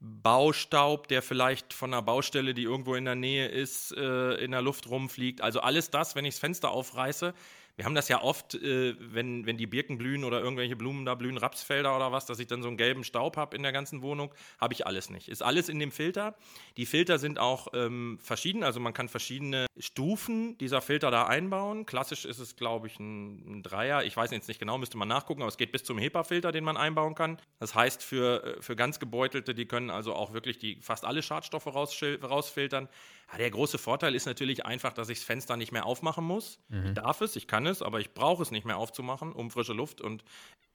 Baustaub, 0.00 1.08
der 1.08 1.22
vielleicht 1.22 1.72
von 1.72 1.92
einer 1.92 2.02
Baustelle, 2.02 2.52
die 2.54 2.64
irgendwo 2.64 2.94
in 2.94 3.06
der 3.06 3.14
Nähe 3.14 3.48
ist, 3.48 3.92
äh, 3.96 4.34
in 4.34 4.50
der 4.50 4.62
Luft 4.62 4.88
rumfliegt. 4.88 5.40
Also 5.40 5.60
alles 5.60 5.90
das, 5.90 6.14
wenn 6.14 6.24
ich 6.24 6.34
das 6.34 6.40
Fenster 6.40 6.70
aufreiße, 6.70 7.34
wir 7.76 7.84
haben 7.84 7.94
das 7.94 8.08
ja 8.08 8.22
oft, 8.22 8.54
äh, 8.54 8.94
wenn, 8.98 9.44
wenn 9.44 9.58
die 9.58 9.66
Birken 9.66 9.98
blühen 9.98 10.24
oder 10.24 10.40
irgendwelche 10.40 10.76
Blumen 10.76 11.04
da 11.04 11.14
blühen, 11.14 11.36
Rapsfelder 11.36 11.94
oder 11.94 12.10
was, 12.10 12.24
dass 12.24 12.38
ich 12.38 12.46
dann 12.46 12.62
so 12.62 12.68
einen 12.68 12.78
gelben 12.78 13.04
Staub 13.04 13.36
habe 13.36 13.54
in 13.54 13.62
der 13.62 13.72
ganzen 13.72 14.00
Wohnung. 14.00 14.32
Habe 14.58 14.72
ich 14.72 14.86
alles 14.86 15.10
nicht. 15.10 15.28
Ist 15.28 15.42
alles 15.42 15.68
in 15.68 15.78
dem 15.78 15.92
Filter. 15.92 16.36
Die 16.78 16.86
Filter 16.86 17.18
sind 17.18 17.38
auch 17.38 17.68
ähm, 17.74 18.18
verschieden, 18.22 18.64
also 18.64 18.80
man 18.80 18.94
kann 18.94 19.10
verschiedene 19.10 19.66
Stufen 19.78 20.56
dieser 20.56 20.80
Filter 20.80 21.10
da 21.10 21.26
einbauen. 21.26 21.84
Klassisch 21.84 22.24
ist 22.24 22.38
es, 22.38 22.56
glaube 22.56 22.86
ich, 22.86 22.98
ein, 22.98 23.58
ein, 23.58 23.62
Dreier. 23.62 24.04
Ich 24.04 24.16
weiß 24.16 24.30
jetzt 24.30 24.48
nicht 24.48 24.58
genau, 24.58 24.78
müsste 24.78 24.96
man 24.96 25.08
nachgucken, 25.08 25.42
aber 25.42 25.50
es 25.50 25.58
geht 25.58 25.70
bis 25.70 25.84
zum 25.84 25.98
HEPA-Filter, 25.98 26.52
den 26.52 26.64
man 26.64 26.78
einbauen 26.78 27.14
kann. 27.14 27.38
Das 27.58 27.74
heißt, 27.74 28.02
für, 28.02 28.42
äh, 28.42 28.62
für 28.62 28.74
ganz 28.74 28.98
Gebeutelte, 28.98 29.54
die 29.54 29.66
können 29.66 29.90
also 29.90 30.14
auch 30.14 30.32
wirklich 30.32 30.58
die 30.58 30.78
fast 30.80 31.04
alle 31.04 31.22
Schadstoffe 31.22 31.66
rausfiltern. 31.66 32.88
Ja, 33.30 33.38
der 33.38 33.50
große 33.50 33.78
Vorteil 33.78 34.14
ist 34.14 34.26
natürlich 34.26 34.64
einfach, 34.64 34.92
dass 34.92 35.08
ich 35.08 35.18
das 35.18 35.24
Fenster 35.24 35.56
nicht 35.56 35.72
mehr 35.72 35.86
aufmachen 35.86 36.24
muss. 36.24 36.60
Mhm. 36.68 36.86
Ich 36.86 36.92
darf 36.94 37.20
es, 37.20 37.36
ich 37.36 37.48
kann 37.48 37.66
es, 37.66 37.82
aber 37.82 38.00
ich 38.00 38.14
brauche 38.14 38.42
es 38.42 38.50
nicht 38.50 38.64
mehr 38.64 38.76
aufzumachen, 38.76 39.32
um 39.32 39.50
frische 39.50 39.72
Luft 39.72 40.00
und 40.00 40.24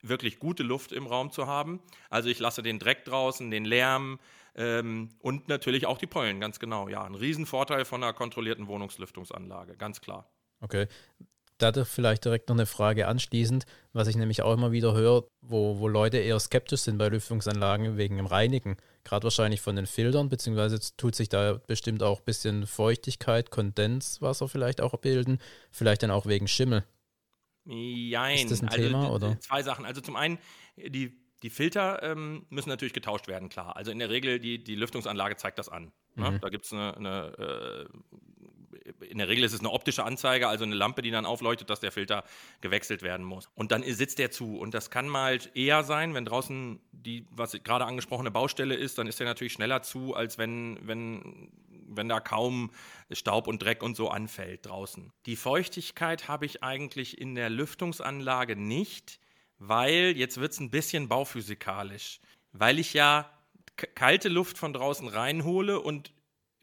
wirklich 0.02 0.38
gute 0.38 0.62
Luft 0.62 0.92
im 0.92 1.06
Raum 1.06 1.30
zu 1.30 1.46
haben. 1.46 1.80
Also 2.10 2.28
ich 2.28 2.38
lasse 2.38 2.62
den 2.62 2.78
Dreck 2.78 3.04
draußen, 3.04 3.50
den 3.50 3.64
Lärm 3.64 4.18
ähm, 4.54 5.10
und 5.20 5.48
natürlich 5.48 5.86
auch 5.86 5.98
die 5.98 6.06
Pollen, 6.06 6.40
ganz 6.40 6.58
genau. 6.58 6.88
Ja, 6.88 7.04
ein 7.04 7.14
Riesenvorteil 7.14 7.84
von 7.84 8.02
einer 8.02 8.12
kontrollierten 8.12 8.66
Wohnungslüftungsanlage, 8.66 9.76
ganz 9.76 10.00
klar. 10.00 10.28
Okay 10.60 10.88
da 11.62 11.84
vielleicht 11.84 12.24
direkt 12.24 12.48
noch 12.48 12.56
eine 12.56 12.66
Frage 12.66 13.08
anschließend, 13.08 13.64
was 13.92 14.08
ich 14.08 14.16
nämlich 14.16 14.42
auch 14.42 14.52
immer 14.52 14.72
wieder 14.72 14.94
höre, 14.94 15.24
wo, 15.40 15.78
wo 15.78 15.88
Leute 15.88 16.18
eher 16.18 16.38
skeptisch 16.40 16.80
sind 16.80 16.98
bei 16.98 17.08
Lüftungsanlagen 17.08 17.96
wegen 17.96 18.16
dem 18.16 18.26
Reinigen. 18.26 18.76
Gerade 19.04 19.24
wahrscheinlich 19.24 19.60
von 19.60 19.76
den 19.76 19.86
Filtern, 19.86 20.28
beziehungsweise 20.28 20.78
tut 20.96 21.14
sich 21.14 21.28
da 21.28 21.60
bestimmt 21.66 22.02
auch 22.02 22.20
ein 22.20 22.24
bisschen 22.24 22.66
Feuchtigkeit, 22.66 23.50
Kondenswasser 23.50 24.48
vielleicht 24.48 24.80
auch 24.80 24.96
bilden, 24.98 25.38
vielleicht 25.70 26.02
dann 26.02 26.10
auch 26.10 26.26
wegen 26.26 26.48
Schimmel. 26.48 26.84
Jein. 27.64 28.38
Ist 28.38 28.50
das 28.50 28.62
ein 28.62 28.68
also, 28.68 28.82
Thema? 28.82 29.12
Oder? 29.12 29.38
Zwei 29.40 29.62
Sachen. 29.62 29.84
Also 29.84 30.00
zum 30.00 30.16
einen, 30.16 30.38
die, 30.76 31.16
die 31.42 31.50
Filter 31.50 32.02
ähm, 32.02 32.46
müssen 32.50 32.68
natürlich 32.68 32.92
getauscht 32.92 33.28
werden, 33.28 33.48
klar. 33.48 33.76
Also 33.76 33.90
in 33.90 33.98
der 33.98 34.10
Regel, 34.10 34.38
die, 34.40 34.62
die 34.62 34.74
Lüftungsanlage 34.74 35.36
zeigt 35.36 35.58
das 35.58 35.68
an. 35.68 35.92
Ne? 36.14 36.32
Mhm. 36.32 36.40
Da 36.40 36.48
gibt 36.48 36.64
es 36.64 36.72
eine, 36.72 36.96
eine 36.96 37.88
äh, 37.88 37.98
in 39.08 39.18
der 39.18 39.28
Regel 39.28 39.44
ist 39.44 39.52
es 39.52 39.60
eine 39.60 39.70
optische 39.70 40.04
Anzeige, 40.04 40.48
also 40.48 40.64
eine 40.64 40.74
Lampe, 40.74 41.02
die 41.02 41.10
dann 41.10 41.26
aufleuchtet, 41.26 41.70
dass 41.70 41.80
der 41.80 41.92
Filter 41.92 42.24
gewechselt 42.60 43.02
werden 43.02 43.24
muss. 43.24 43.48
Und 43.54 43.72
dann 43.72 43.82
sitzt 43.82 44.18
der 44.18 44.30
zu. 44.30 44.58
Und 44.58 44.74
das 44.74 44.90
kann 44.90 45.08
mal 45.08 45.38
eher 45.54 45.84
sein, 45.84 46.14
wenn 46.14 46.24
draußen 46.24 46.80
die, 46.92 47.26
was 47.30 47.52
gerade 47.62 47.84
angesprochene 47.84 48.30
Baustelle 48.30 48.74
ist, 48.74 48.98
dann 48.98 49.06
ist 49.06 49.20
der 49.20 49.26
natürlich 49.26 49.52
schneller 49.52 49.82
zu, 49.82 50.14
als 50.14 50.38
wenn, 50.38 50.78
wenn, 50.82 51.50
wenn 51.88 52.08
da 52.08 52.20
kaum 52.20 52.70
Staub 53.10 53.46
und 53.46 53.62
Dreck 53.62 53.82
und 53.82 53.96
so 53.96 54.08
anfällt 54.08 54.66
draußen. 54.66 55.12
Die 55.26 55.36
Feuchtigkeit 55.36 56.28
habe 56.28 56.46
ich 56.46 56.62
eigentlich 56.62 57.20
in 57.20 57.34
der 57.34 57.50
Lüftungsanlage 57.50 58.56
nicht 58.56 59.20
weil 59.64 60.14
jetzt 60.16 60.40
wird 60.40 60.52
es 60.52 60.60
ein 60.60 60.70
bisschen 60.70 61.08
bauphysikalisch. 61.08 62.20
Weil 62.52 62.78
ich 62.78 62.94
ja 62.94 63.30
kalte 63.94 64.28
Luft 64.28 64.58
von 64.58 64.72
draußen 64.72 65.06
reinhole 65.06 65.80
und 65.80 66.12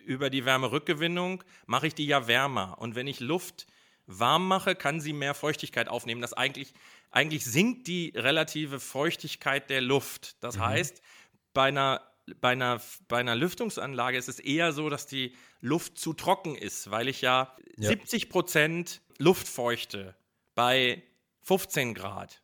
über 0.05 0.29
die 0.29 0.45
Wärmerückgewinnung 0.45 1.43
mache 1.65 1.87
ich 1.87 1.95
die 1.95 2.05
ja 2.05 2.27
wärmer. 2.27 2.77
Und 2.79 2.95
wenn 2.95 3.07
ich 3.07 3.19
Luft 3.19 3.67
warm 4.07 4.47
mache, 4.47 4.75
kann 4.75 4.99
sie 4.99 5.13
mehr 5.13 5.33
Feuchtigkeit 5.33 5.87
aufnehmen. 5.87 6.21
Das 6.21 6.33
eigentlich, 6.33 6.73
eigentlich 7.11 7.45
sinkt 7.45 7.87
die 7.87 8.11
relative 8.15 8.79
Feuchtigkeit 8.79 9.69
der 9.69 9.81
Luft. 9.81 10.43
Das 10.43 10.57
mhm. 10.57 10.65
heißt, 10.65 11.01
bei 11.53 11.67
einer, 11.67 12.01
bei, 12.41 12.51
einer, 12.51 12.81
bei 13.07 13.19
einer 13.19 13.35
Lüftungsanlage 13.35 14.17
ist 14.17 14.29
es 14.29 14.39
eher 14.39 14.73
so, 14.73 14.89
dass 14.89 15.05
die 15.05 15.35
Luft 15.61 15.97
zu 15.97 16.13
trocken 16.13 16.55
ist, 16.55 16.89
weil 16.89 17.07
ich 17.07 17.21
ja, 17.21 17.55
ja. 17.77 17.89
70 17.89 18.29
Prozent 18.29 19.01
Luftfeuchte 19.17 20.15
bei 20.55 21.03
15 21.43 21.93
Grad. 21.93 22.41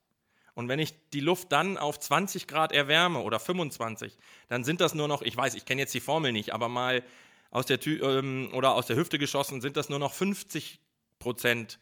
Und 0.54 0.70
wenn 0.70 0.80
ich 0.80 0.94
die 1.10 1.20
Luft 1.20 1.52
dann 1.52 1.78
auf 1.78 2.00
20 2.00 2.48
Grad 2.48 2.72
erwärme 2.72 3.20
oder 3.20 3.40
25, 3.40 4.18
dann 4.48 4.64
sind 4.64 4.82
das 4.82 4.94
nur 4.94 5.08
noch, 5.08 5.22
ich 5.22 5.36
weiß, 5.36 5.56
ich 5.56 5.66
kenne 5.66 5.82
jetzt 5.82 5.94
die 5.94 6.00
Formel 6.00 6.32
nicht, 6.32 6.54
aber 6.54 6.70
mal 6.70 7.04
aus 7.56 7.66
der 7.66 7.80
Tü 7.80 8.00
ähm, 8.04 8.50
oder 8.54 8.76
aus 8.76 8.86
der 8.86 8.98
Hüfte 8.98 9.18
geschossen, 9.18 9.62
sind 9.62 9.78
das 9.78 9.88
nur 9.88 9.98
noch 9.98 10.14
50 10.14 10.82
Prozent 11.20 11.80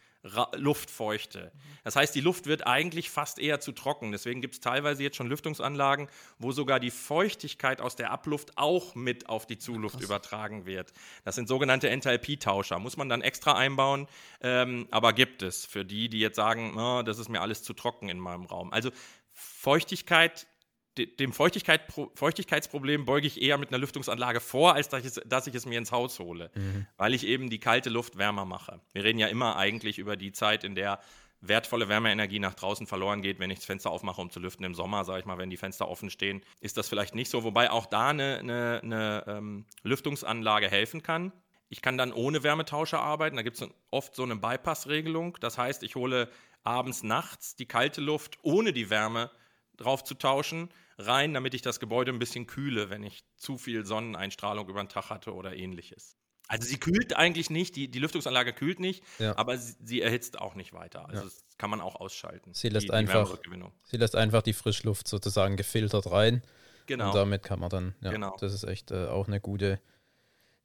Luftfeuchte. 0.55 1.51
Das 1.83 1.97
heißt, 1.97 2.15
die 2.15 2.21
Luft 2.21 2.45
wird 2.45 2.65
eigentlich 2.65 3.09
fast 3.09 3.39
eher 3.39 3.59
zu 3.59 3.73
trocken. 3.73 4.13
Deswegen 4.13 4.39
gibt 4.39 4.53
es 4.53 4.61
teilweise 4.61 5.03
jetzt 5.03 5.17
schon 5.17 5.27
Lüftungsanlagen, 5.27 6.07
wo 6.37 6.53
sogar 6.53 6.79
die 6.79 6.91
Feuchtigkeit 6.91 7.81
aus 7.81 7.97
der 7.97 8.11
Abluft 8.11 8.57
auch 8.57 8.95
mit 8.95 9.27
auf 9.27 9.47
die 9.47 9.57
Zuluft 9.57 9.95
Krass. 9.95 10.05
übertragen 10.05 10.65
wird. 10.65 10.93
Das 11.25 11.35
sind 11.35 11.49
sogenannte 11.49 11.89
Enthalpietauscher. 11.89 12.79
Muss 12.79 12.95
man 12.95 13.09
dann 13.09 13.21
extra 13.21 13.57
einbauen, 13.57 14.07
ähm, 14.41 14.87
aber 14.91 15.11
gibt 15.11 15.41
es 15.41 15.65
für 15.65 15.83
die, 15.83 16.07
die 16.07 16.19
jetzt 16.19 16.37
sagen, 16.37 16.77
oh, 16.77 17.01
das 17.01 17.19
ist 17.19 17.27
mir 17.27 17.41
alles 17.41 17.63
zu 17.63 17.73
trocken 17.73 18.07
in 18.07 18.19
meinem 18.19 18.45
Raum. 18.45 18.71
Also 18.71 18.91
Feuchtigkeit 19.33 20.47
dem 20.97 21.33
Feuchtigkeit, 21.33 21.81
Feuchtigkeitsproblem 22.15 23.05
beuge 23.05 23.27
ich 23.27 23.41
eher 23.41 23.57
mit 23.57 23.69
einer 23.69 23.79
Lüftungsanlage 23.79 24.39
vor, 24.39 24.75
als 24.75 24.89
dass 24.89 25.01
ich, 25.01 25.07
es, 25.07 25.21
dass 25.25 25.47
ich 25.47 25.55
es 25.55 25.65
mir 25.65 25.77
ins 25.77 25.91
Haus 25.91 26.19
hole, 26.19 26.51
mhm. 26.53 26.87
weil 26.97 27.13
ich 27.13 27.25
eben 27.25 27.49
die 27.49 27.59
kalte 27.59 27.89
Luft 27.89 28.17
wärmer 28.17 28.45
mache. 28.45 28.79
Wir 28.93 29.03
reden 29.03 29.19
ja 29.19 29.27
immer 29.27 29.55
eigentlich 29.55 29.97
über 29.97 30.15
die 30.15 30.31
Zeit, 30.31 30.63
in 30.63 30.75
der 30.75 30.99
wertvolle 31.41 31.89
Wärmeenergie 31.89 32.39
nach 32.39 32.53
draußen 32.53 32.87
verloren 32.87 33.21
geht, 33.21 33.39
wenn 33.39 33.49
ich 33.49 33.59
das 33.59 33.65
Fenster 33.65 33.91
aufmache, 33.91 34.21
um 34.21 34.29
zu 34.29 34.39
lüften. 34.39 34.63
Im 34.65 34.75
Sommer, 34.75 35.03
sage 35.03 35.19
ich 35.19 35.25
mal, 35.25 35.37
wenn 35.37 35.49
die 35.49 35.57
Fenster 35.57 35.89
offen 35.89 36.09
stehen, 36.09 36.41
ist 36.61 36.77
das 36.77 36.87
vielleicht 36.87 37.15
nicht 37.15 37.29
so. 37.29 37.43
Wobei 37.43 37.69
auch 37.69 37.85
da 37.85 38.09
eine, 38.09 38.39
eine, 38.39 38.79
eine 38.81 39.23
ähm, 39.27 39.65
Lüftungsanlage 39.83 40.69
helfen 40.69 41.03
kann. 41.03 41.33
Ich 41.69 41.81
kann 41.81 41.97
dann 41.97 42.13
ohne 42.13 42.43
Wärmetauscher 42.43 42.99
arbeiten. 42.99 43.35
Da 43.35 43.41
gibt 43.41 43.59
es 43.59 43.67
oft 43.91 44.15
so 44.15 44.23
eine 44.23 44.35
Bypass-Regelung. 44.35 45.37
Das 45.41 45.57
heißt, 45.57 45.83
ich 45.83 45.95
hole 45.95 46.29
abends, 46.63 47.03
nachts 47.03 47.55
die 47.55 47.65
kalte 47.65 47.99
Luft 47.99 48.37
ohne 48.41 48.71
die 48.71 48.89
Wärme 48.89 49.29
drauf 49.77 50.03
zu 50.03 50.13
tauschen 50.15 50.69
rein, 50.97 51.33
damit 51.33 51.53
ich 51.53 51.61
das 51.61 51.79
Gebäude 51.79 52.11
ein 52.11 52.19
bisschen 52.19 52.47
kühle, 52.47 52.89
wenn 52.89 53.03
ich 53.03 53.23
zu 53.35 53.57
viel 53.57 53.85
Sonneneinstrahlung 53.85 54.67
über 54.69 54.83
den 54.83 54.89
Tag 54.89 55.09
hatte 55.09 55.33
oder 55.33 55.55
ähnliches. 55.55 56.17
Also 56.47 56.67
sie 56.67 56.77
kühlt 56.77 57.15
eigentlich 57.15 57.49
nicht, 57.49 57.75
die, 57.75 57.89
die 57.89 57.99
Lüftungsanlage 57.99 58.53
kühlt 58.53 58.79
nicht, 58.79 59.03
ja. 59.17 59.35
aber 59.37 59.57
sie, 59.57 59.75
sie, 59.81 60.01
erhitzt 60.01 60.39
auch 60.39 60.55
nicht 60.55 60.73
weiter. 60.73 61.07
Also 61.07 61.21
ja. 61.21 61.23
das 61.23 61.45
kann 61.57 61.69
man 61.69 61.79
auch 61.79 61.95
ausschalten. 61.95 62.53
Sie 62.53 62.69
lässt, 62.69 62.87
die, 62.87 62.91
einfach, 62.91 63.37
sie 63.83 63.97
lässt 63.97 64.15
einfach 64.15 64.41
die 64.41 64.53
Frischluft 64.53 65.07
sozusagen 65.07 65.55
gefiltert 65.55 66.11
rein. 66.11 66.43
Genau. 66.85 67.07
Und 67.07 67.15
damit 67.15 67.43
kann 67.43 67.59
man 67.59 67.69
dann, 67.69 67.95
ja, 68.01 68.11
genau. 68.11 68.35
das 68.39 68.53
ist 68.53 68.65
echt 68.65 68.91
äh, 68.91 69.07
auch 69.07 69.27
eine 69.27 69.39
gute, 69.39 69.79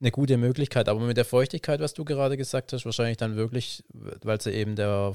eine 0.01 0.11
gute 0.11 0.37
Möglichkeit. 0.37 0.89
Aber 0.89 1.01
mit 1.01 1.17
der 1.17 1.25
Feuchtigkeit, 1.25 1.79
was 1.81 1.95
du 1.95 2.05
gerade 2.05 2.37
gesagt 2.37 2.73
hast, 2.73 2.85
wahrscheinlich 2.85 3.17
dann 3.17 3.37
wirklich, 3.37 3.85
weil 3.93 4.41
sie 4.41 4.51
eben 4.51 4.75
der 4.75 5.13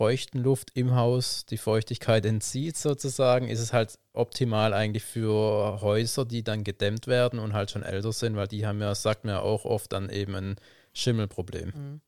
feuchten 0.00 0.42
Luft 0.42 0.70
im 0.72 0.94
Haus 0.94 1.44
die 1.44 1.58
Feuchtigkeit 1.58 2.24
entzieht, 2.24 2.78
sozusagen, 2.78 3.48
ist 3.48 3.60
es 3.60 3.74
halt 3.74 3.98
optimal 4.14 4.72
eigentlich 4.72 5.04
für 5.04 5.82
Häuser, 5.82 6.24
die 6.24 6.42
dann 6.42 6.64
gedämmt 6.64 7.06
werden 7.06 7.38
und 7.38 7.52
halt 7.52 7.70
schon 7.70 7.82
älter 7.82 8.10
sind, 8.10 8.34
weil 8.34 8.48
die 8.48 8.64
haben 8.64 8.80
ja, 8.80 8.94
sagt 8.94 9.26
man 9.26 9.34
ja 9.34 9.40
auch 9.42 9.66
oft, 9.66 9.92
dann 9.92 10.08
eben 10.08 10.34
ein 10.34 10.56
Schimmelproblem. 10.94 11.72
Mhm. 11.76 12.00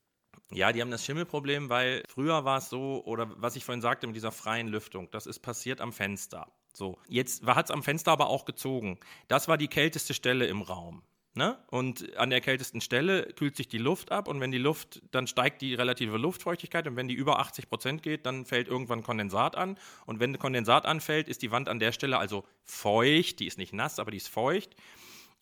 Ja, 0.51 0.73
die 0.73 0.81
haben 0.81 0.91
das 0.91 1.05
Schimmelproblem, 1.05 1.69
weil 1.69 2.03
früher 2.09 2.47
war 2.47 2.59
es 2.59 2.71
so, 2.71 3.05
oder 3.05 3.31
was 3.37 3.57
ich 3.57 3.65
vorhin 3.67 3.83
sagte 3.83 4.07
mit 4.07 4.17
dieser 4.17 4.33
freien 4.33 4.69
Lüftung, 4.69 5.11
das 5.11 5.27
ist 5.27 5.41
passiert 5.41 5.83
am 5.83 5.93
Fenster. 5.93 6.51
So, 6.73 6.97
jetzt 7.09 7.45
hat 7.45 7.67
es 7.67 7.71
am 7.71 7.83
Fenster 7.83 8.13
aber 8.13 8.31
auch 8.31 8.47
gezogen. 8.47 9.01
Das 9.29 9.49
war 9.49 9.59
die 9.59 9.69
kälteste 9.69 10.15
Stelle 10.15 10.47
im 10.47 10.63
Raum. 10.63 11.03
Ne? 11.35 11.57
Und 11.69 12.15
an 12.19 12.29
der 12.29 12.43
kältesten 12.43 12.83
Stelle 12.83 13.25
kühlt 13.35 13.57
sich 13.57 13.67
die 13.67 13.79
Luft 13.79 14.13
ab 14.13 14.29
und 14.29 14.41
wenn 14.41 14.51
die 14.51 14.59
Luft, 14.59 15.01
dann 15.13 15.27
steigt 15.27 15.63
die 15.63 15.75
relative 15.75 16.19
Luftfeuchtigkeit 16.19 16.87
und 16.87 16.97
wenn 16.97 17.09
die 17.09 17.15
über 17.15 17.39
80 17.39 17.71
Prozent 17.71 18.03
geht, 18.03 18.27
dann 18.27 18.45
fällt 18.45 18.69
irgendwann 18.69 19.03
Kondensat 19.03 19.57
an 19.57 19.79
und 20.05 20.21
wenn 20.21 20.39
Kondensat 20.39 20.85
anfällt, 20.85 21.29
ist 21.29 21.41
die 21.41 21.51
Wand 21.51 21.71
an 21.71 21.79
der 21.79 21.93
Stelle 21.93 22.19
also 22.19 22.45
feucht, 22.65 23.41
die 23.41 23.47
ist 23.47 23.57
nicht 23.57 23.73
nass, 23.73 23.99
aber 23.99 24.11
die 24.11 24.19
ist 24.19 24.29
feucht 24.29 24.77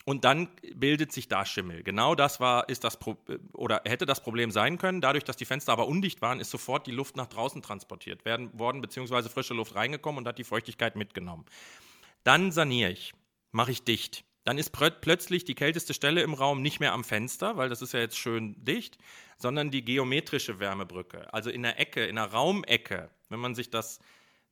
und 0.05 0.23
dann 0.23 0.47
bildet 0.75 1.11
sich 1.11 1.27
da 1.27 1.45
Schimmel. 1.45 1.83
Genau 1.83 2.15
das 2.15 2.39
war, 2.39 2.69
ist 2.69 2.85
das 2.85 2.97
Pro 2.97 3.17
oder 3.51 3.81
hätte 3.83 4.05
das 4.05 4.23
Problem 4.23 4.49
sein 4.49 4.77
können. 4.77 5.01
Dadurch, 5.01 5.25
dass 5.25 5.35
die 5.35 5.45
Fenster 5.45 5.73
aber 5.73 5.89
undicht 5.89 6.21
waren, 6.21 6.39
ist 6.39 6.51
sofort 6.51 6.87
die 6.87 6.91
Luft 6.91 7.17
nach 7.17 7.27
draußen 7.27 7.61
transportiert 7.61 8.23
werden, 8.23 8.57
worden, 8.57 8.79
beziehungsweise 8.79 9.29
frische 9.29 9.53
Luft 9.53 9.75
reingekommen 9.75 10.19
und 10.19 10.27
hat 10.29 10.37
die 10.37 10.45
Feuchtigkeit 10.45 10.95
mitgenommen. 10.95 11.45
Dann 12.23 12.53
saniere 12.53 12.91
ich, 12.91 13.13
mache 13.51 13.71
ich 13.71 13.83
dicht 13.83 14.23
dann 14.43 14.57
ist 14.57 14.71
plötzlich 14.71 15.45
die 15.45 15.55
kälteste 15.55 15.93
Stelle 15.93 16.21
im 16.21 16.33
Raum 16.33 16.61
nicht 16.61 16.79
mehr 16.79 16.93
am 16.93 17.03
Fenster, 17.03 17.57
weil 17.57 17.69
das 17.69 17.81
ist 17.81 17.93
ja 17.93 17.99
jetzt 17.99 18.17
schön 18.17 18.55
dicht, 18.63 18.97
sondern 19.37 19.69
die 19.69 19.85
geometrische 19.85 20.59
Wärmebrücke. 20.59 21.31
Also 21.33 21.49
in 21.49 21.63
der 21.63 21.79
Ecke, 21.79 22.05
in 22.05 22.15
der 22.15 22.25
Raumecke, 22.25 23.09
wenn 23.29 23.39
man 23.39 23.55
sich 23.55 23.69
das 23.69 23.99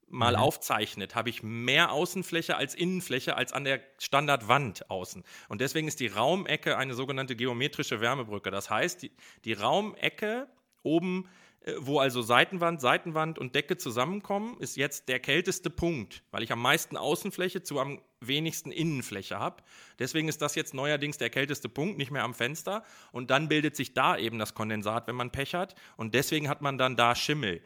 mal 0.07 0.33
mhm. 0.33 0.41
aufzeichnet, 0.41 1.15
habe 1.15 1.29
ich 1.29 1.43
mehr 1.43 1.91
Außenfläche 1.91 2.55
als 2.55 2.75
Innenfläche 2.75 3.35
als 3.35 3.53
an 3.53 3.63
der 3.63 3.81
Standardwand 3.97 4.89
außen. 4.89 5.23
Und 5.47 5.61
deswegen 5.61 5.87
ist 5.87 5.99
die 5.99 6.07
Raumecke 6.07 6.77
eine 6.77 6.93
sogenannte 6.93 7.35
geometrische 7.35 8.01
Wärmebrücke. 8.01 8.51
Das 8.51 8.69
heißt, 8.69 9.03
die, 9.03 9.11
die 9.45 9.53
Raumecke 9.53 10.47
oben 10.83 11.29
wo 11.77 11.99
also 11.99 12.21
Seitenwand, 12.21 12.81
Seitenwand 12.81 13.39
und 13.39 13.55
Decke 13.55 13.77
zusammenkommen, 13.77 14.57
ist 14.59 14.77
jetzt 14.77 15.09
der 15.09 15.19
kälteste 15.19 15.69
Punkt, 15.69 16.23
weil 16.31 16.43
ich 16.43 16.51
am 16.51 16.61
meisten 16.61 16.97
Außenfläche 16.97 17.63
zu 17.63 17.79
am 17.79 18.01
wenigsten 18.21 18.71
Innenfläche 18.71 19.39
habe. 19.39 19.63
Deswegen 19.97 20.27
ist 20.27 20.41
das 20.41 20.55
jetzt 20.55 20.73
neuerdings 20.73 21.17
der 21.17 21.29
kälteste 21.29 21.69
Punkt, 21.69 21.97
nicht 21.97 22.11
mehr 22.11 22.23
am 22.23 22.33
Fenster. 22.33 22.83
Und 23.11 23.31
dann 23.31 23.47
bildet 23.47 23.75
sich 23.75 23.93
da 23.93 24.17
eben 24.17 24.39
das 24.39 24.53
Kondensat, 24.53 25.07
wenn 25.07 25.15
man 25.15 25.31
Pech 25.31 25.55
hat. 25.55 25.75
Und 25.97 26.15
deswegen 26.15 26.49
hat 26.49 26.61
man 26.61 26.77
dann 26.77 26.95
da 26.95 27.15
Schimmel. 27.15 27.61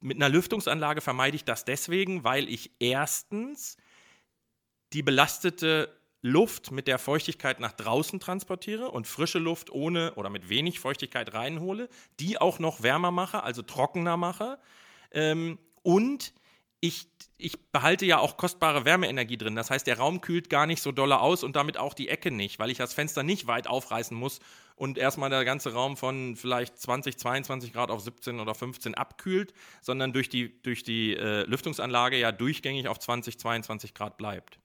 Mit 0.00 0.16
einer 0.16 0.28
Lüftungsanlage 0.28 1.00
vermeide 1.00 1.36
ich 1.36 1.44
das 1.44 1.64
deswegen, 1.64 2.24
weil 2.24 2.48
ich 2.48 2.70
erstens 2.78 3.76
die 4.92 5.02
belastete 5.02 5.94
Luft 6.26 6.70
mit 6.70 6.88
der 6.88 6.98
Feuchtigkeit 6.98 7.60
nach 7.60 7.72
draußen 7.72 8.18
transportiere 8.18 8.90
und 8.90 9.06
frische 9.06 9.38
Luft 9.38 9.70
ohne 9.70 10.14
oder 10.14 10.30
mit 10.30 10.48
wenig 10.48 10.80
Feuchtigkeit 10.80 11.34
reinhole, 11.34 11.90
die 12.18 12.40
auch 12.40 12.58
noch 12.58 12.82
wärmer 12.82 13.10
mache, 13.10 13.42
also 13.42 13.60
trockener 13.60 14.16
mache. 14.16 14.58
Ähm, 15.10 15.58
und 15.82 16.32
ich, 16.80 17.08
ich 17.36 17.70
behalte 17.72 18.06
ja 18.06 18.20
auch 18.20 18.38
kostbare 18.38 18.86
Wärmeenergie 18.86 19.36
drin. 19.36 19.54
Das 19.54 19.68
heißt, 19.68 19.86
der 19.86 19.98
Raum 19.98 20.22
kühlt 20.22 20.48
gar 20.48 20.64
nicht 20.64 20.80
so 20.80 20.92
dolle 20.92 21.20
aus 21.20 21.44
und 21.44 21.56
damit 21.56 21.76
auch 21.76 21.92
die 21.92 22.08
Ecke 22.08 22.30
nicht, 22.30 22.58
weil 22.58 22.70
ich 22.70 22.78
das 22.78 22.94
Fenster 22.94 23.22
nicht 23.22 23.46
weit 23.46 23.66
aufreißen 23.66 24.16
muss 24.16 24.40
und 24.76 24.96
erstmal 24.96 25.28
der 25.28 25.44
ganze 25.44 25.74
Raum 25.74 25.98
von 25.98 26.36
vielleicht 26.36 26.78
20, 26.78 27.18
22 27.18 27.74
Grad 27.74 27.90
auf 27.90 28.00
17 28.00 28.40
oder 28.40 28.54
15 28.54 28.94
abkühlt, 28.94 29.52
sondern 29.82 30.14
durch 30.14 30.30
die, 30.30 30.62
durch 30.62 30.84
die 30.84 31.14
äh, 31.14 31.42
Lüftungsanlage 31.42 32.18
ja 32.18 32.32
durchgängig 32.32 32.88
auf 32.88 32.98
20, 32.98 33.38
22 33.38 33.92
Grad 33.92 34.16
bleibt. 34.16 34.58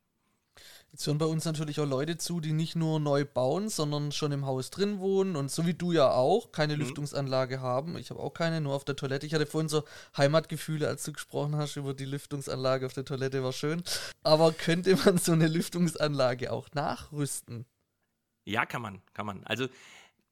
Jetzt 0.91 1.05
hören 1.05 1.19
bei 1.19 1.25
uns 1.25 1.46
natürlich 1.46 1.79
auch 1.79 1.86
Leute 1.86 2.17
zu, 2.17 2.39
die 2.39 2.51
nicht 2.51 2.75
nur 2.75 3.00
neu 3.00 3.24
bauen, 3.24 3.69
sondern 3.69 4.12
schon 4.12 4.31
im 4.31 4.46
Haus 4.46 4.72
drin 4.72 5.00
wohnen 5.00 5.36
und 5.36 5.51
so 5.51 5.67
wie 5.67 5.75
du 5.75 5.91
ja 5.91 6.12
auch 6.12 6.51
keine 6.51 6.74
mhm. 6.74 6.81
Lüftungsanlage 6.81 7.62
haben. 7.62 7.98
Ich 7.98 8.10
habe 8.10 8.19
auch 8.19 8.34
keine, 8.34 8.60
nur 8.60 8.74
auf 8.74 8.86
der 8.86 8.96
Toilette. 8.96 9.25
Ich 9.27 9.34
hatte 9.34 9.46
vorhin 9.46 9.69
so 9.69 9.84
Heimatgefühle, 10.17 10.88
als 10.88 11.03
du 11.03 11.13
gesprochen 11.13 11.55
hast 11.55 11.75
über 11.75 11.93
die 11.93 12.05
Lüftungsanlage 12.05 12.86
auf 12.88 12.93
der 12.93 13.05
Toilette, 13.05 13.43
war 13.43 13.53
schön. 13.53 13.84
Aber 14.24 14.51
könnte 14.51 14.96
man 15.05 15.17
so 15.19 15.31
eine 15.31 15.48
Lüftungsanlage 15.48 16.51
auch 16.51 16.69
nachrüsten? 16.74 17.65
Ja, 18.46 18.65
kann 18.65 18.81
man, 18.81 19.01
kann 19.13 19.27
man. 19.27 19.43
Also 19.43 19.67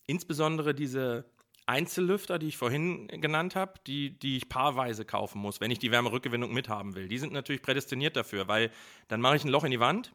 insbesondere 0.08 0.74
diese 0.74 1.26
Einzellüfter, 1.68 2.40
die 2.40 2.48
ich 2.48 2.58
vorhin 2.58 3.08
genannt 3.08 3.56
habe, 3.56 3.74
die, 3.86 4.18
die 4.18 4.38
ich 4.38 4.50
paarweise 4.50 5.06
kaufen 5.06 5.40
muss, 5.40 5.62
wenn 5.62 5.70
ich 5.70 5.80
die 5.80 5.92
Wärmerückgewinnung 5.92 6.52
mithaben 6.52 6.96
will. 6.96 7.10
Die 7.10 7.20
sind 7.20 7.34
natürlich 7.34 7.62
prädestiniert 7.62 8.16
dafür, 8.16 8.48
weil 8.48 8.72
dann 9.10 9.22
mache 9.22 9.36
ich 9.36 9.44
ein 9.44 9.50
Loch 9.50 9.66
in 9.66 9.72
die 9.72 9.80
Wand, 9.80 10.14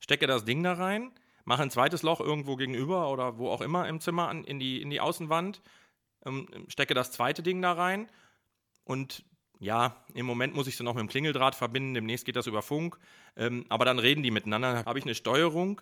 stecke 0.00 0.26
das 0.26 0.44
Ding 0.44 0.62
da 0.62 0.74
rein, 0.74 1.12
mache 1.44 1.62
ein 1.62 1.70
zweites 1.70 2.02
Loch 2.02 2.20
irgendwo 2.20 2.56
gegenüber 2.56 3.10
oder 3.10 3.38
wo 3.38 3.50
auch 3.50 3.60
immer 3.60 3.88
im 3.88 4.00
Zimmer 4.00 4.28
an, 4.28 4.44
in, 4.44 4.58
die, 4.58 4.80
in 4.82 4.90
die 4.90 5.00
Außenwand, 5.00 5.62
ähm, 6.24 6.48
stecke 6.68 6.94
das 6.94 7.12
zweite 7.12 7.42
Ding 7.42 7.62
da 7.62 7.72
rein 7.72 8.10
und 8.84 9.24
ja, 9.58 10.04
im 10.12 10.26
Moment 10.26 10.54
muss 10.54 10.66
ich 10.66 10.76
sie 10.76 10.84
noch 10.84 10.94
mit 10.94 11.00
dem 11.00 11.08
Klingeldraht 11.08 11.54
verbinden, 11.54 11.94
demnächst 11.94 12.26
geht 12.26 12.36
das 12.36 12.46
über 12.46 12.62
Funk, 12.62 12.98
ähm, 13.36 13.64
aber 13.68 13.84
dann 13.84 13.98
reden 13.98 14.22
die 14.22 14.30
miteinander, 14.30 14.84
habe 14.84 14.98
ich 14.98 15.04
eine 15.04 15.14
Steuerung, 15.14 15.80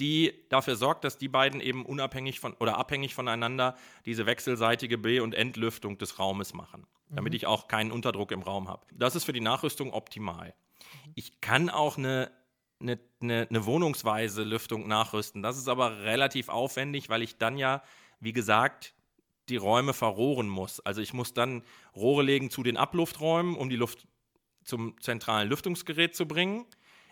die 0.00 0.32
dafür 0.48 0.74
sorgt, 0.76 1.04
dass 1.04 1.18
die 1.18 1.28
beiden 1.28 1.60
eben 1.60 1.84
unabhängig 1.84 2.40
von 2.40 2.54
oder 2.54 2.78
abhängig 2.78 3.14
voneinander 3.14 3.76
diese 4.06 4.26
wechselseitige 4.26 4.98
Be- 4.98 5.22
und 5.22 5.34
Entlüftung 5.34 5.98
des 5.98 6.18
Raumes 6.18 6.54
machen. 6.54 6.86
damit 7.16 7.34
ich 7.34 7.46
auch 7.46 7.68
keinen 7.68 7.92
Unterdruck 7.92 8.32
im 8.32 8.42
Raum 8.42 8.68
habe. 8.68 8.86
Das 8.92 9.14
ist 9.14 9.24
für 9.24 9.32
die 9.32 9.40
Nachrüstung 9.40 9.92
optimal. 9.92 10.54
Ich 11.14 11.40
kann 11.40 11.70
auch 11.70 11.98
eine, 11.98 12.30
eine, 12.82 12.98
eine, 13.20 13.46
eine 13.48 13.64
Wohnungsweise 13.64 14.42
Lüftung 14.42 14.86
nachrüsten. 14.88 15.42
Das 15.42 15.56
ist 15.56 15.68
aber 15.68 16.02
relativ 16.02 16.48
aufwendig, 16.48 17.08
weil 17.08 17.22
ich 17.22 17.38
dann 17.38 17.56
ja, 17.56 17.82
wie 18.20 18.32
gesagt, 18.32 18.94
die 19.48 19.56
Räume 19.56 19.92
verrohren 19.92 20.48
muss. 20.48 20.80
Also 20.80 21.00
ich 21.00 21.12
muss 21.12 21.34
dann 21.34 21.62
Rohre 21.96 22.22
legen 22.22 22.50
zu 22.50 22.62
den 22.62 22.76
Ablufträumen, 22.76 23.56
um 23.56 23.68
die 23.68 23.76
Luft 23.76 24.06
zum 24.64 25.00
zentralen 25.00 25.48
Lüftungsgerät 25.48 26.14
zu 26.14 26.26
bringen. 26.26 26.66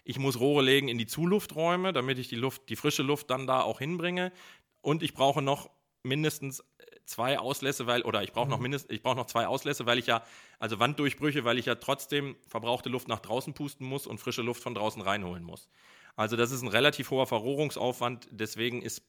Ich 0.05 0.19
muss 0.19 0.39
Rohre 0.41 0.63
legen 0.63 0.89
in 0.89 0.99
die 0.99 1.07
Zulufträume, 1.07 1.93
damit 1.93 2.19
ich 2.19 2.29
die 2.29 2.37
Luft, 2.37 2.69
die 2.69 2.77
frische 2.77 3.03
Luft 3.03 3.31
dann 3.31 3.47
da 3.47 3.63
auch 3.63 3.79
hinbringe. 3.79 4.33
Und 4.81 5.03
ich 5.03 5.15
brauche 5.15 5.43
noch 5.43 5.71
mindestens 6.03 6.65
zwei 7.11 7.39
Auslässe, 7.39 7.87
weil, 7.87 8.03
oder 8.03 8.23
ich 8.23 8.33
brauche 8.33 8.47
mhm. 8.47 8.53
noch 8.53 8.61
mindestens, 8.61 8.93
ich 8.93 9.03
brauche 9.03 9.17
noch 9.17 9.27
zwei 9.27 9.47
Auslässe, 9.47 9.85
weil 9.85 9.99
ich 9.99 10.07
ja, 10.07 10.23
also 10.59 10.79
Wanddurchbrüche, 10.79 11.45
weil 11.45 11.59
ich 11.59 11.67
ja 11.67 11.75
trotzdem 11.75 12.37
verbrauchte 12.47 12.89
Luft 12.89 13.09
nach 13.09 13.21
draußen 13.21 13.53
pusten 13.53 13.87
muss 13.87 14.07
und 14.07 14.19
frische 14.19 14.43
Luft 14.43 14.63
von 14.63 14.75
draußen 14.75 15.03
reinholen 15.03 15.43
muss. 15.43 15.69
Also 16.17 16.37
das 16.37 16.53
ist 16.53 16.63
ein 16.63 16.69
relativ 16.69 17.11
hoher 17.11 17.27
Verrohrungsaufwand, 17.27 18.29
deswegen 18.31 18.83
ist 18.83 19.03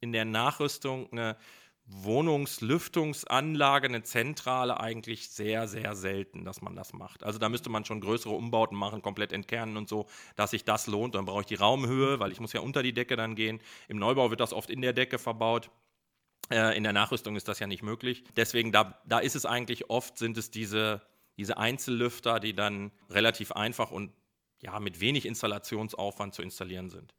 in 0.00 0.12
der 0.12 0.24
Nachrüstung 0.24 1.12
eine 1.12 1.36
Wohnungslüftungsanlage, 1.84 3.88
eine 3.88 4.02
zentrale 4.02 4.80
eigentlich 4.80 5.28
sehr, 5.28 5.68
sehr 5.68 5.94
selten, 5.94 6.44
dass 6.44 6.62
man 6.62 6.76
das 6.76 6.92
macht. 6.92 7.24
Also 7.24 7.38
da 7.38 7.48
müsste 7.48 7.70
man 7.70 7.84
schon 7.84 8.00
größere 8.00 8.32
Umbauten 8.32 8.78
machen, 8.78 9.02
komplett 9.02 9.32
entkernen 9.32 9.76
und 9.76 9.88
so, 9.88 10.06
dass 10.36 10.52
sich 10.52 10.64
das 10.64 10.86
lohnt. 10.86 11.14
Dann 11.14 11.26
brauche 11.26 11.42
ich 11.42 11.46
die 11.46 11.56
Raumhöhe, 11.56 12.20
weil 12.20 12.32
ich 12.32 12.40
muss 12.40 12.52
ja 12.52 12.60
unter 12.60 12.82
die 12.82 12.94
Decke 12.94 13.16
dann 13.16 13.34
gehen. 13.34 13.60
Im 13.88 13.98
Neubau 13.98 14.30
wird 14.30 14.40
das 14.40 14.52
oft 14.52 14.70
in 14.70 14.80
der 14.80 14.92
Decke 14.92 15.18
verbaut. 15.18 15.70
Äh, 16.52 16.76
in 16.76 16.84
der 16.84 16.92
Nachrüstung 16.92 17.36
ist 17.36 17.48
das 17.48 17.58
ja 17.58 17.66
nicht 17.66 17.82
möglich. 17.82 18.24
Deswegen, 18.36 18.72
da, 18.72 19.00
da 19.06 19.18
ist 19.18 19.34
es 19.34 19.46
eigentlich 19.46 19.88
oft, 19.88 20.18
sind 20.18 20.36
es 20.36 20.50
diese, 20.50 21.00
diese 21.38 21.56
Einzellüfter, 21.56 22.40
die 22.40 22.54
dann 22.54 22.92
relativ 23.08 23.52
einfach 23.52 23.90
und 23.90 24.12
ja, 24.60 24.78
mit 24.78 25.00
wenig 25.00 25.26
Installationsaufwand 25.26 26.34
zu 26.34 26.42
installieren 26.42 26.90
sind. 26.90 27.14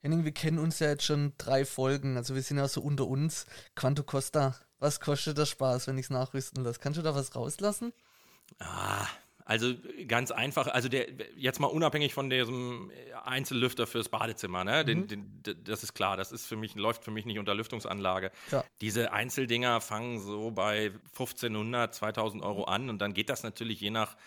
Henning, 0.00 0.24
wir 0.24 0.32
kennen 0.32 0.58
uns 0.58 0.78
ja 0.78 0.88
jetzt 0.88 1.04
schon 1.04 1.32
drei 1.38 1.64
Folgen, 1.64 2.16
also 2.16 2.34
wir 2.34 2.42
sind 2.42 2.56
ja 2.56 2.68
so 2.68 2.80
unter 2.80 3.06
uns. 3.06 3.46
Quanto 3.74 4.04
Costa, 4.04 4.54
was 4.78 5.00
kostet 5.00 5.38
das 5.38 5.48
Spaß, 5.50 5.88
wenn 5.88 5.98
ich 5.98 6.06
es 6.06 6.10
nachrüsten 6.10 6.62
lasse? 6.62 6.78
Kannst 6.80 6.98
du 6.98 7.02
da 7.02 7.14
was 7.14 7.34
rauslassen? 7.34 7.92
Ah, 8.60 9.06
also 9.48 9.72
ganz 10.06 10.30
einfach, 10.30 10.66
also 10.66 10.90
der, 10.90 11.06
jetzt 11.34 11.58
mal 11.58 11.68
unabhängig 11.68 12.12
von 12.12 12.28
diesem 12.28 12.92
Einzellüfter 13.24 13.86
fürs 13.86 14.10
Badezimmer, 14.10 14.62
ne? 14.62 14.84
Den, 14.84 15.00
mhm. 15.00 15.08
den, 15.42 15.64
das 15.64 15.82
ist 15.82 15.94
klar, 15.94 16.18
das 16.18 16.32
ist 16.32 16.44
für 16.44 16.56
mich, 16.56 16.74
läuft 16.74 17.02
für 17.02 17.10
mich 17.10 17.24
nicht 17.24 17.38
unter 17.38 17.54
Lüftungsanlage. 17.54 18.30
Ja. 18.52 18.62
Diese 18.82 19.10
Einzeldinger 19.10 19.80
fangen 19.80 20.20
so 20.20 20.50
bei 20.50 20.92
1500, 21.12 21.94
2000 21.94 22.42
Euro 22.42 22.64
an 22.64 22.90
und 22.90 22.98
dann 22.98 23.14
geht 23.14 23.30
das 23.30 23.42
natürlich 23.42 23.80
je 23.80 23.88
nach 23.88 24.18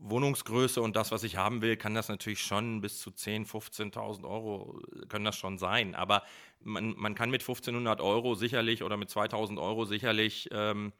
Wohnungsgröße 0.00 0.82
und 0.82 0.96
das, 0.96 1.12
was 1.12 1.22
ich 1.22 1.38
haben 1.38 1.62
will, 1.62 1.78
kann 1.78 1.94
das 1.94 2.10
natürlich 2.10 2.42
schon 2.42 2.82
bis 2.82 3.00
zu 3.00 3.08
10.000, 3.08 3.94
15.000 3.94 4.28
Euro 4.28 4.82
können 5.08 5.24
das 5.24 5.38
schon 5.38 5.56
sein. 5.56 5.94
Aber 5.94 6.24
man, 6.60 6.94
man 6.98 7.14
kann 7.14 7.30
mit 7.30 7.42
1.500 7.42 8.02
Euro 8.02 8.34
sicherlich 8.34 8.82
oder 8.82 8.98
mit 8.98 9.08
2.000 9.08 9.58
Euro 9.58 9.86
sicherlich 9.86 10.50
ähm, 10.52 10.92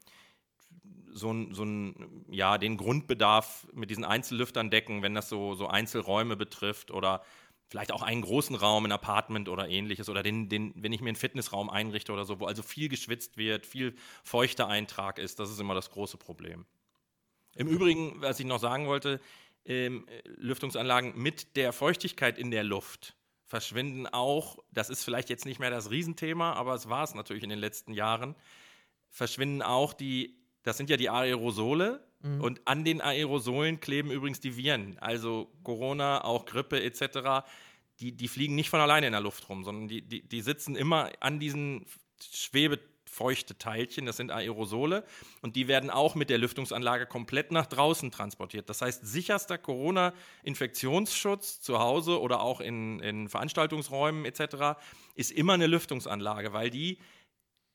so, 1.13 1.53
so 1.53 1.65
ein, 1.65 2.25
ja, 2.31 2.59
den 2.59 2.77
Grundbedarf 2.77 3.69
mit 3.73 3.91
diesen 3.91 4.05
Einzellüftern 4.05 4.71
decken, 4.71 5.03
wenn 5.03 5.15
das 5.15 5.29
so, 5.29 5.55
so 5.55 5.67
Einzelräume 5.69 6.37
betrifft 6.37 6.91
oder 6.91 7.23
vielleicht 7.69 7.93
auch 7.93 8.03
einen 8.03 8.23
großen 8.23 8.57
Raum, 8.57 8.85
ein 8.85 8.93
Apartment 8.93 9.49
oder 9.49 9.69
ähnliches 9.69 10.09
oder 10.09 10.23
den, 10.23 10.49
den, 10.49 10.73
wenn 10.77 10.93
ich 10.93 11.01
mir 11.01 11.09
einen 11.09 11.17
Fitnessraum 11.17 11.71
einrichte 11.71 12.13
oder 12.13 12.25
so, 12.25 12.41
wo 12.41 12.47
also 12.47 12.63
viel 12.63 12.89
geschwitzt 12.89 13.37
wird, 13.37 13.67
viel 13.67 13.95
feuchter 14.25 14.69
Eintrag 14.69 15.19
ist, 15.19 15.39
das 15.39 15.51
ist 15.51 15.61
immer 15.61 15.75
das 15.75 15.91
große 15.91 16.19
Problem. 16.19 16.67
Im 17.55 17.69
Übrigen, 17.69 18.21
was 18.21 18.41
ich 18.41 18.47
noch 18.47 18.59
sagen 18.59 18.87
wollte, 18.87 19.21
ähm, 19.65 20.07
Lüftungsanlagen 20.25 21.17
mit 21.17 21.57
der 21.57 21.73
Feuchtigkeit 21.73 22.39
in 22.39 22.51
der 22.51 22.65
Luft 22.65 23.17
verschwinden 23.45 24.07
auch, 24.07 24.59
das 24.71 24.91
ist 24.91 25.05
vielleicht 25.05 25.29
jetzt 25.29 25.45
nicht 25.45 25.61
mehr 25.61 25.71
das 25.71 25.91
Riesenthema, 25.91 26.55
aber 26.55 26.75
es 26.75 26.89
war 26.89 27.05
es 27.05 27.15
natürlich 27.15 27.43
in 27.43 27.51
den 27.51 27.59
letzten 27.59 27.93
Jahren, 27.93 28.35
verschwinden 29.11 29.63
auch 29.63 29.93
die 29.93 30.42
das 30.63 30.77
sind 30.77 30.91
ja 30.91 30.97
die 30.97 31.11
Aerosole. 31.11 32.05
Mhm. 32.21 32.41
Und 32.41 32.61
an 32.65 32.85
den 32.85 33.01
Aerosolen 33.01 33.81
kleben 33.81 34.11
übrigens 34.11 34.41
die 34.41 34.57
Viren. 34.57 34.97
Also 35.01 35.51
Corona, 35.65 36.25
auch 36.25 36.45
Grippe 36.45 36.83
etc. 36.83 37.45
Die, 38.01 38.13
die 38.13 38.29
fliegen 38.29 38.55
nicht 38.55 38.71
von 38.71 38.81
alleine 38.81 39.07
in 39.07 39.13
der 39.13 39.21
Luft 39.21 39.49
rum, 39.49 39.65
sondern 39.65 39.89
die, 39.89 40.03
die, 40.03 40.27
die 40.27 40.41
sitzen 40.41 40.77
immer 40.77 41.11
an 41.21 41.41
diesen 41.41 41.85
schwebefeuchte 42.21 43.59
Teilchen, 43.59 44.07
das 44.07 44.17
sind 44.17 44.31
Aerosole, 44.31 45.05
und 45.41 45.57
die 45.57 45.67
werden 45.67 45.91
auch 45.91 46.15
mit 46.15 46.31
der 46.31 46.39
Lüftungsanlage 46.39 47.07
komplett 47.07 47.51
nach 47.51 47.67
draußen 47.67 48.13
transportiert. 48.13 48.71
Das 48.71 48.83
heißt, 48.83 49.05
sicherster 49.05 49.59
Corona-Infektionsschutz 49.59 51.61
zu 51.61 51.81
Hause 51.81 52.21
oder 52.21 52.41
auch 52.41 52.61
in, 52.61 53.01
in 53.01 53.29
Veranstaltungsräumen 53.29 54.25
etc. 54.25 54.81
ist 55.17 55.33
immer 55.33 55.55
eine 55.55 55.67
Lüftungsanlage, 55.67 56.53
weil 56.53 56.71
die 56.71 56.99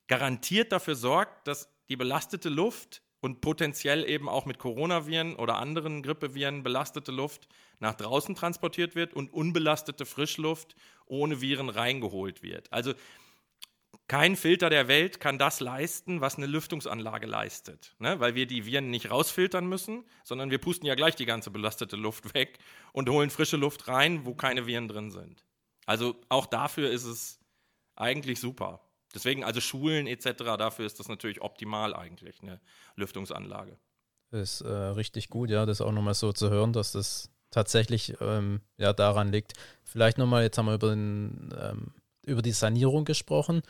garantiert 0.06 0.72
dafür 0.72 0.94
sorgt, 0.94 1.46
dass 1.46 1.68
die 1.88 1.96
belastete 1.96 2.48
Luft 2.48 3.02
und 3.20 3.40
potenziell 3.40 4.08
eben 4.08 4.28
auch 4.28 4.46
mit 4.46 4.58
Coronaviren 4.58 5.36
oder 5.36 5.56
anderen 5.56 6.02
Grippeviren 6.02 6.62
belastete 6.62 7.12
Luft 7.12 7.48
nach 7.80 7.94
draußen 7.94 8.34
transportiert 8.34 8.94
wird 8.94 9.14
und 9.14 9.32
unbelastete 9.32 10.06
Frischluft 10.06 10.76
ohne 11.06 11.40
Viren 11.40 11.68
reingeholt 11.68 12.42
wird. 12.42 12.72
Also 12.72 12.94
kein 14.06 14.36
Filter 14.36 14.70
der 14.70 14.88
Welt 14.88 15.20
kann 15.20 15.38
das 15.38 15.60
leisten, 15.60 16.20
was 16.20 16.36
eine 16.36 16.46
Lüftungsanlage 16.46 17.26
leistet, 17.26 17.94
ne? 17.98 18.18
weil 18.20 18.34
wir 18.34 18.46
die 18.46 18.64
Viren 18.64 18.90
nicht 18.90 19.10
rausfiltern 19.10 19.66
müssen, 19.66 20.04
sondern 20.24 20.50
wir 20.50 20.58
pusten 20.58 20.86
ja 20.86 20.94
gleich 20.94 21.14
die 21.14 21.26
ganze 21.26 21.50
belastete 21.50 21.96
Luft 21.96 22.32
weg 22.34 22.58
und 22.92 23.10
holen 23.10 23.30
frische 23.30 23.56
Luft 23.56 23.88
rein, 23.88 24.24
wo 24.24 24.34
keine 24.34 24.66
Viren 24.66 24.88
drin 24.88 25.10
sind. 25.10 25.44
Also 25.84 26.16
auch 26.28 26.46
dafür 26.46 26.90
ist 26.90 27.04
es 27.04 27.40
eigentlich 27.96 28.40
super. 28.40 28.87
Deswegen, 29.14 29.44
also 29.44 29.60
Schulen 29.60 30.06
etc., 30.06 30.44
dafür 30.58 30.86
ist 30.86 31.00
das 31.00 31.08
natürlich 31.08 31.40
optimal 31.40 31.94
eigentlich, 31.94 32.42
eine 32.42 32.60
Lüftungsanlage. 32.96 33.78
Ist 34.30 34.60
äh, 34.60 34.68
richtig 34.68 35.30
gut, 35.30 35.50
ja, 35.50 35.64
das 35.64 35.80
auch 35.80 35.92
nochmal 35.92 36.14
so 36.14 36.32
zu 36.32 36.50
hören, 36.50 36.72
dass 36.72 36.92
das 36.92 37.30
tatsächlich 37.50 38.14
ähm, 38.20 38.60
ja, 38.76 38.92
daran 38.92 39.32
liegt. 39.32 39.54
Vielleicht 39.84 40.18
nochmal, 40.18 40.42
jetzt 40.42 40.58
haben 40.58 40.66
wir 40.66 40.74
über, 40.74 40.90
den, 40.90 41.54
ähm, 41.58 41.94
über 42.26 42.42
die 42.42 42.52
Sanierung 42.52 43.04
gesprochen, 43.04 43.62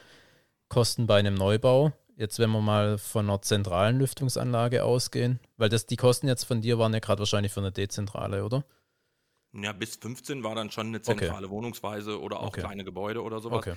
Kosten 0.68 1.06
bei 1.06 1.18
einem 1.18 1.34
Neubau. 1.34 1.92
Jetzt, 2.16 2.40
wenn 2.40 2.50
wir 2.50 2.60
mal 2.60 2.98
von 2.98 3.26
einer 3.26 3.40
zentralen 3.40 4.00
Lüftungsanlage 4.00 4.82
ausgehen, 4.82 5.38
weil 5.56 5.68
das 5.68 5.86
die 5.86 5.94
Kosten 5.94 6.26
jetzt 6.26 6.44
von 6.44 6.60
dir 6.60 6.76
waren 6.78 6.92
ja 6.92 6.98
gerade 6.98 7.20
wahrscheinlich 7.20 7.52
für 7.52 7.60
eine 7.60 7.70
dezentrale, 7.70 8.44
oder? 8.44 8.64
Ja, 9.52 9.72
bis 9.72 9.96
15 9.96 10.42
war 10.42 10.56
dann 10.56 10.70
schon 10.72 10.88
eine 10.88 11.00
zentrale 11.00 11.46
okay. 11.46 11.50
Wohnungsweise 11.50 12.20
oder 12.20 12.40
auch 12.40 12.48
okay. 12.48 12.60
kleine 12.60 12.84
Gebäude 12.84 13.22
oder 13.22 13.40
sowas. 13.40 13.58
Okay. 13.58 13.74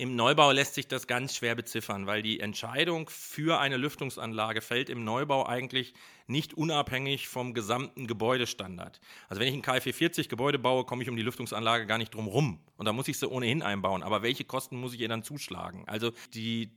Im 0.00 0.16
Neubau 0.16 0.50
lässt 0.50 0.76
sich 0.76 0.88
das 0.88 1.06
ganz 1.06 1.36
schwer 1.36 1.54
beziffern, 1.54 2.06
weil 2.06 2.22
die 2.22 2.40
Entscheidung 2.40 3.10
für 3.10 3.60
eine 3.60 3.76
Lüftungsanlage 3.76 4.62
fällt 4.62 4.88
im 4.88 5.04
Neubau 5.04 5.44
eigentlich 5.44 5.92
nicht 6.26 6.54
unabhängig 6.54 7.28
vom 7.28 7.52
gesamten 7.52 8.06
Gebäudestandard. 8.06 8.98
Also 9.28 9.40
wenn 9.40 9.48
ich 9.48 9.52
ein 9.52 9.60
KfW 9.60 9.92
40 9.92 10.30
Gebäude 10.30 10.58
baue, 10.58 10.86
komme 10.86 11.02
ich 11.02 11.10
um 11.10 11.16
die 11.16 11.22
Lüftungsanlage 11.22 11.84
gar 11.84 11.98
nicht 11.98 12.14
drum 12.14 12.28
rum. 12.28 12.60
Und 12.78 12.86
da 12.86 12.94
muss 12.94 13.08
ich 13.08 13.18
sie 13.18 13.28
ohnehin 13.28 13.60
einbauen. 13.60 14.02
Aber 14.02 14.22
welche 14.22 14.44
Kosten 14.44 14.80
muss 14.80 14.94
ich 14.94 15.00
ihr 15.00 15.08
dann 15.08 15.22
zuschlagen? 15.22 15.84
Also 15.86 16.12
die, 16.32 16.72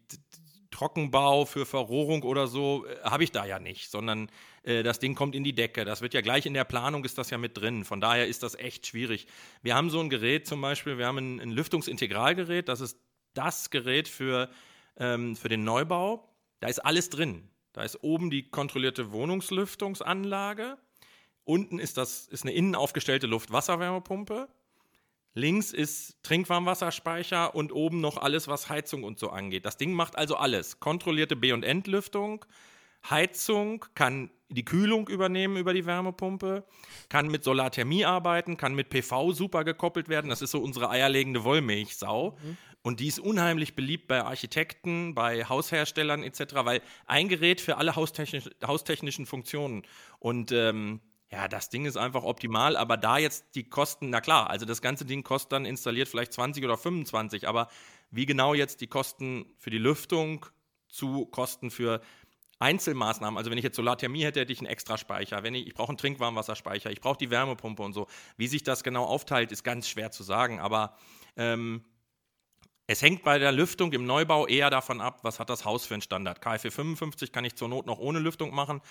Trockenbau 0.73 1.45
für 1.45 1.65
Verrohrung 1.65 2.23
oder 2.23 2.47
so 2.47 2.85
äh, 2.85 2.97
habe 3.03 3.23
ich 3.23 3.31
da 3.31 3.45
ja 3.45 3.59
nicht, 3.59 3.91
sondern 3.91 4.29
äh, 4.63 4.81
das 4.81 4.99
Ding 4.99 5.13
kommt 5.13 5.35
in 5.35 5.43
die 5.43 5.53
Decke. 5.53 5.85
Das 5.85 6.01
wird 6.01 6.13
ja 6.13 6.21
gleich 6.21 6.45
in 6.45 6.53
der 6.53 6.63
Planung 6.63 7.05
ist 7.05 7.17
das 7.17 7.29
ja 7.29 7.37
mit 7.37 7.57
drin. 7.57 7.85
Von 7.85 8.01
daher 8.01 8.27
ist 8.27 8.43
das 8.43 8.55
echt 8.55 8.87
schwierig. 8.87 9.27
Wir 9.61 9.75
haben 9.75 9.91
so 9.91 9.99
ein 9.99 10.09
Gerät 10.09 10.47
zum 10.47 10.61
Beispiel, 10.61 10.97
wir 10.97 11.05
haben 11.05 11.17
ein, 11.17 11.39
ein 11.39 11.51
Lüftungsintegralgerät, 11.51 12.67
das 12.67 12.81
ist 12.81 12.97
das 13.33 13.69
Gerät 13.69 14.07
für, 14.07 14.49
ähm, 14.97 15.35
für 15.35 15.49
den 15.49 15.63
Neubau. 15.63 16.29
Da 16.59 16.67
ist 16.67 16.79
alles 16.79 17.09
drin. 17.09 17.49
Da 17.73 17.83
ist 17.83 18.03
oben 18.03 18.29
die 18.29 18.49
kontrollierte 18.49 19.11
Wohnungslüftungsanlage. 19.11 20.77
Unten 21.43 21.79
ist, 21.79 21.97
das, 21.97 22.27
ist 22.27 22.43
eine 22.43 22.53
innen 22.53 22.75
aufgestellte 22.75 23.27
Luft-Wasserwärmepumpe. 23.27 24.47
Links 25.35 25.73
ist 25.73 26.21
Trinkwarmwasserspeicher 26.23 27.55
und 27.55 27.71
oben 27.71 28.01
noch 28.01 28.17
alles, 28.17 28.47
was 28.47 28.69
Heizung 28.69 29.03
und 29.03 29.17
so 29.17 29.29
angeht. 29.29 29.65
Das 29.65 29.77
Ding 29.77 29.93
macht 29.93 30.15
also 30.15 30.35
alles. 30.35 30.79
Kontrollierte 30.79 31.35
B- 31.35 31.53
und 31.53 31.63
Entlüftung, 31.63 32.45
Heizung, 33.09 33.83
kann 33.95 34.29
die 34.49 34.63
Kühlung 34.63 35.07
übernehmen 35.07 35.57
über 35.57 35.73
die 35.73 35.87
Wärmepumpe, 35.87 36.63
kann 37.09 37.27
mit 37.27 37.43
Solarthermie 37.43 38.05
arbeiten, 38.05 38.57
kann 38.57 38.75
mit 38.75 38.89
PV 38.89 39.31
super 39.31 39.63
gekoppelt 39.63 40.07
werden. 40.07 40.29
Das 40.29 40.43
ist 40.43 40.51
so 40.51 40.59
unsere 40.59 40.91
eierlegende 40.91 41.43
Wollmilchsau. 41.43 42.37
Mhm. 42.41 42.57
Und 42.83 42.99
die 42.99 43.07
ist 43.07 43.19
unheimlich 43.19 43.75
beliebt 43.75 44.07
bei 44.07 44.23
Architekten, 44.23 45.15
bei 45.15 45.45
Hausherstellern 45.45 46.21
etc., 46.21 46.53
weil 46.63 46.81
ein 47.05 47.29
Gerät 47.29 47.61
für 47.61 47.77
alle 47.77 47.95
haustechnisch, 47.95 48.49
haustechnischen 48.65 49.25
Funktionen. 49.25 49.83
Und 50.19 50.51
ähm, 50.51 50.99
ja, 51.31 51.47
das 51.47 51.69
Ding 51.69 51.85
ist 51.85 51.97
einfach 51.97 52.23
optimal, 52.23 52.75
aber 52.75 52.97
da 52.97 53.17
jetzt 53.17 53.55
die 53.55 53.63
Kosten, 53.63 54.09
na 54.09 54.19
klar, 54.19 54.49
also 54.49 54.65
das 54.65 54.81
ganze 54.81 55.05
Ding 55.05 55.23
kostet 55.23 55.53
dann 55.53 55.65
installiert 55.65 56.09
vielleicht 56.09 56.33
20 56.33 56.63
oder 56.63 56.77
25, 56.77 57.47
aber 57.47 57.69
wie 58.11 58.25
genau 58.25 58.53
jetzt 58.53 58.81
die 58.81 58.87
Kosten 58.87 59.45
für 59.57 59.69
die 59.69 59.79
Lüftung 59.79 60.45
zu 60.89 61.25
Kosten 61.25 61.71
für 61.71 62.01
Einzelmaßnahmen, 62.59 63.37
also 63.37 63.49
wenn 63.49 63.57
ich 63.57 63.63
jetzt 63.63 63.77
Solarthermie 63.77 64.23
hätte, 64.23 64.41
hätte 64.41 64.53
ich 64.53 64.59
einen 64.59 64.67
extra 64.67 64.97
Speicher. 64.97 65.41
Wenn 65.41 65.55
ich, 65.55 65.67
ich 65.67 65.73
brauche 65.73 65.89
einen 65.89 65.97
Trinkwarmwasserspeicher, 65.97 66.91
ich 66.91 67.01
brauche 67.01 67.17
die 67.17 67.29
Wärmepumpe 67.29 67.81
und 67.81 67.93
so. 67.93 68.07
Wie 68.37 68.47
sich 68.47 68.63
das 68.63 68.83
genau 68.83 69.05
aufteilt, 69.05 69.51
ist 69.51 69.63
ganz 69.63 69.87
schwer 69.87 70.11
zu 70.11 70.23
sagen, 70.23 70.59
aber 70.59 70.95
ähm, 71.35 71.83
es 72.87 73.01
hängt 73.01 73.23
bei 73.23 73.39
der 73.39 73.51
Lüftung 73.51 73.93
im 73.93 74.05
Neubau 74.05 74.45
eher 74.45 74.69
davon 74.69 74.99
ab, 74.99 75.19
was 75.23 75.39
hat 75.39 75.49
das 75.49 75.65
Haus 75.65 75.85
für 75.85 75.93
einen 75.93 76.01
Standard. 76.01 76.41
KfW 76.41 76.69
55 76.69 77.31
kann 77.31 77.45
ich 77.45 77.55
zur 77.55 77.69
Not 77.69 77.85
noch 77.85 77.99
ohne 77.99 78.19
Lüftung 78.19 78.53
machen. 78.53 78.81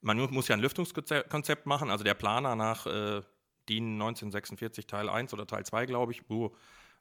Man 0.00 0.18
muss 0.32 0.48
ja 0.48 0.56
ein 0.56 0.60
Lüftungskonzept 0.60 1.66
machen, 1.66 1.90
also 1.90 2.02
der 2.02 2.14
Planer 2.14 2.56
nach 2.56 2.86
äh, 2.86 3.20
DIN 3.68 3.92
1946 3.94 4.86
Teil 4.86 5.08
1 5.08 5.32
oder 5.32 5.46
Teil 5.46 5.64
2, 5.64 5.86
glaube 5.86 6.12
ich. 6.12 6.28
Uh, 6.28 6.50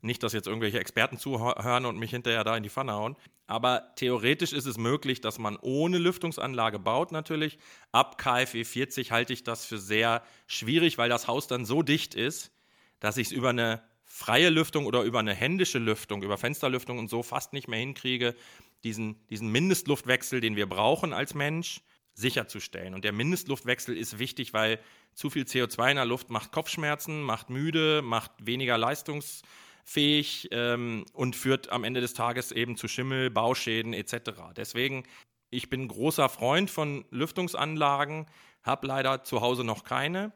nicht, 0.01 0.23
dass 0.23 0.33
jetzt 0.33 0.47
irgendwelche 0.47 0.79
Experten 0.79 1.17
zuhören 1.17 1.85
und 1.85 1.97
mich 1.97 2.09
hinterher 2.09 2.43
da 2.43 2.57
in 2.57 2.63
die 2.63 2.69
Pfanne 2.69 2.93
hauen. 2.93 3.15
Aber 3.45 3.93
theoretisch 3.95 4.51
ist 4.51 4.65
es 4.65 4.77
möglich, 4.77 5.21
dass 5.21 5.37
man 5.37 5.57
ohne 5.61 5.99
Lüftungsanlage 5.99 6.79
baut 6.79 7.11
natürlich. 7.11 7.59
Ab 7.91 8.17
KfW 8.17 8.63
40 8.63 9.11
halte 9.11 9.33
ich 9.33 9.43
das 9.43 9.63
für 9.63 9.77
sehr 9.77 10.23
schwierig, 10.47 10.97
weil 10.97 11.09
das 11.09 11.27
Haus 11.27 11.47
dann 11.47 11.65
so 11.65 11.83
dicht 11.83 12.15
ist, 12.15 12.51
dass 12.99 13.17
ich 13.17 13.27
es 13.27 13.31
über 13.31 13.49
eine 13.49 13.83
freie 14.13 14.49
Lüftung 14.49 14.85
oder 14.85 15.03
über 15.03 15.19
eine 15.19 15.33
händische 15.33 15.79
Lüftung, 15.79 16.21
über 16.21 16.37
Fensterlüftung 16.37 16.99
und 16.99 17.09
so 17.09 17.23
fast 17.23 17.53
nicht 17.53 17.69
mehr 17.69 17.79
hinkriege, 17.79 18.35
diesen, 18.83 19.25
diesen 19.29 19.49
Mindestluftwechsel, 19.49 20.41
den 20.41 20.57
wir 20.57 20.67
brauchen 20.67 21.13
als 21.13 21.33
Mensch, 21.33 21.81
sicherzustellen. 22.13 22.93
Und 22.93 23.05
der 23.05 23.13
Mindestluftwechsel 23.13 23.97
ist 23.97 24.19
wichtig, 24.19 24.53
weil 24.53 24.79
zu 25.13 25.29
viel 25.29 25.43
CO2 25.43 25.91
in 25.91 25.95
der 25.95 26.05
Luft 26.05 26.29
macht 26.29 26.51
Kopfschmerzen, 26.51 27.23
macht 27.23 27.49
müde, 27.49 28.01
macht 28.03 28.31
weniger 28.45 28.77
leistungsfähig 28.77 30.49
ähm, 30.51 31.05
und 31.13 31.35
führt 31.35 31.69
am 31.69 31.85
Ende 31.85 32.01
des 32.01 32.13
Tages 32.13 32.51
eben 32.51 32.75
zu 32.75 32.89
Schimmel, 32.89 33.31
Bauschäden 33.31 33.93
etc. 33.93 34.31
Deswegen, 34.55 35.03
ich 35.49 35.69
bin 35.69 35.87
großer 35.87 36.27
Freund 36.27 36.69
von 36.69 37.05
Lüftungsanlagen, 37.11 38.25
habe 38.61 38.87
leider 38.87 39.23
zu 39.23 39.39
Hause 39.41 39.63
noch 39.63 39.85
keine. 39.85 40.33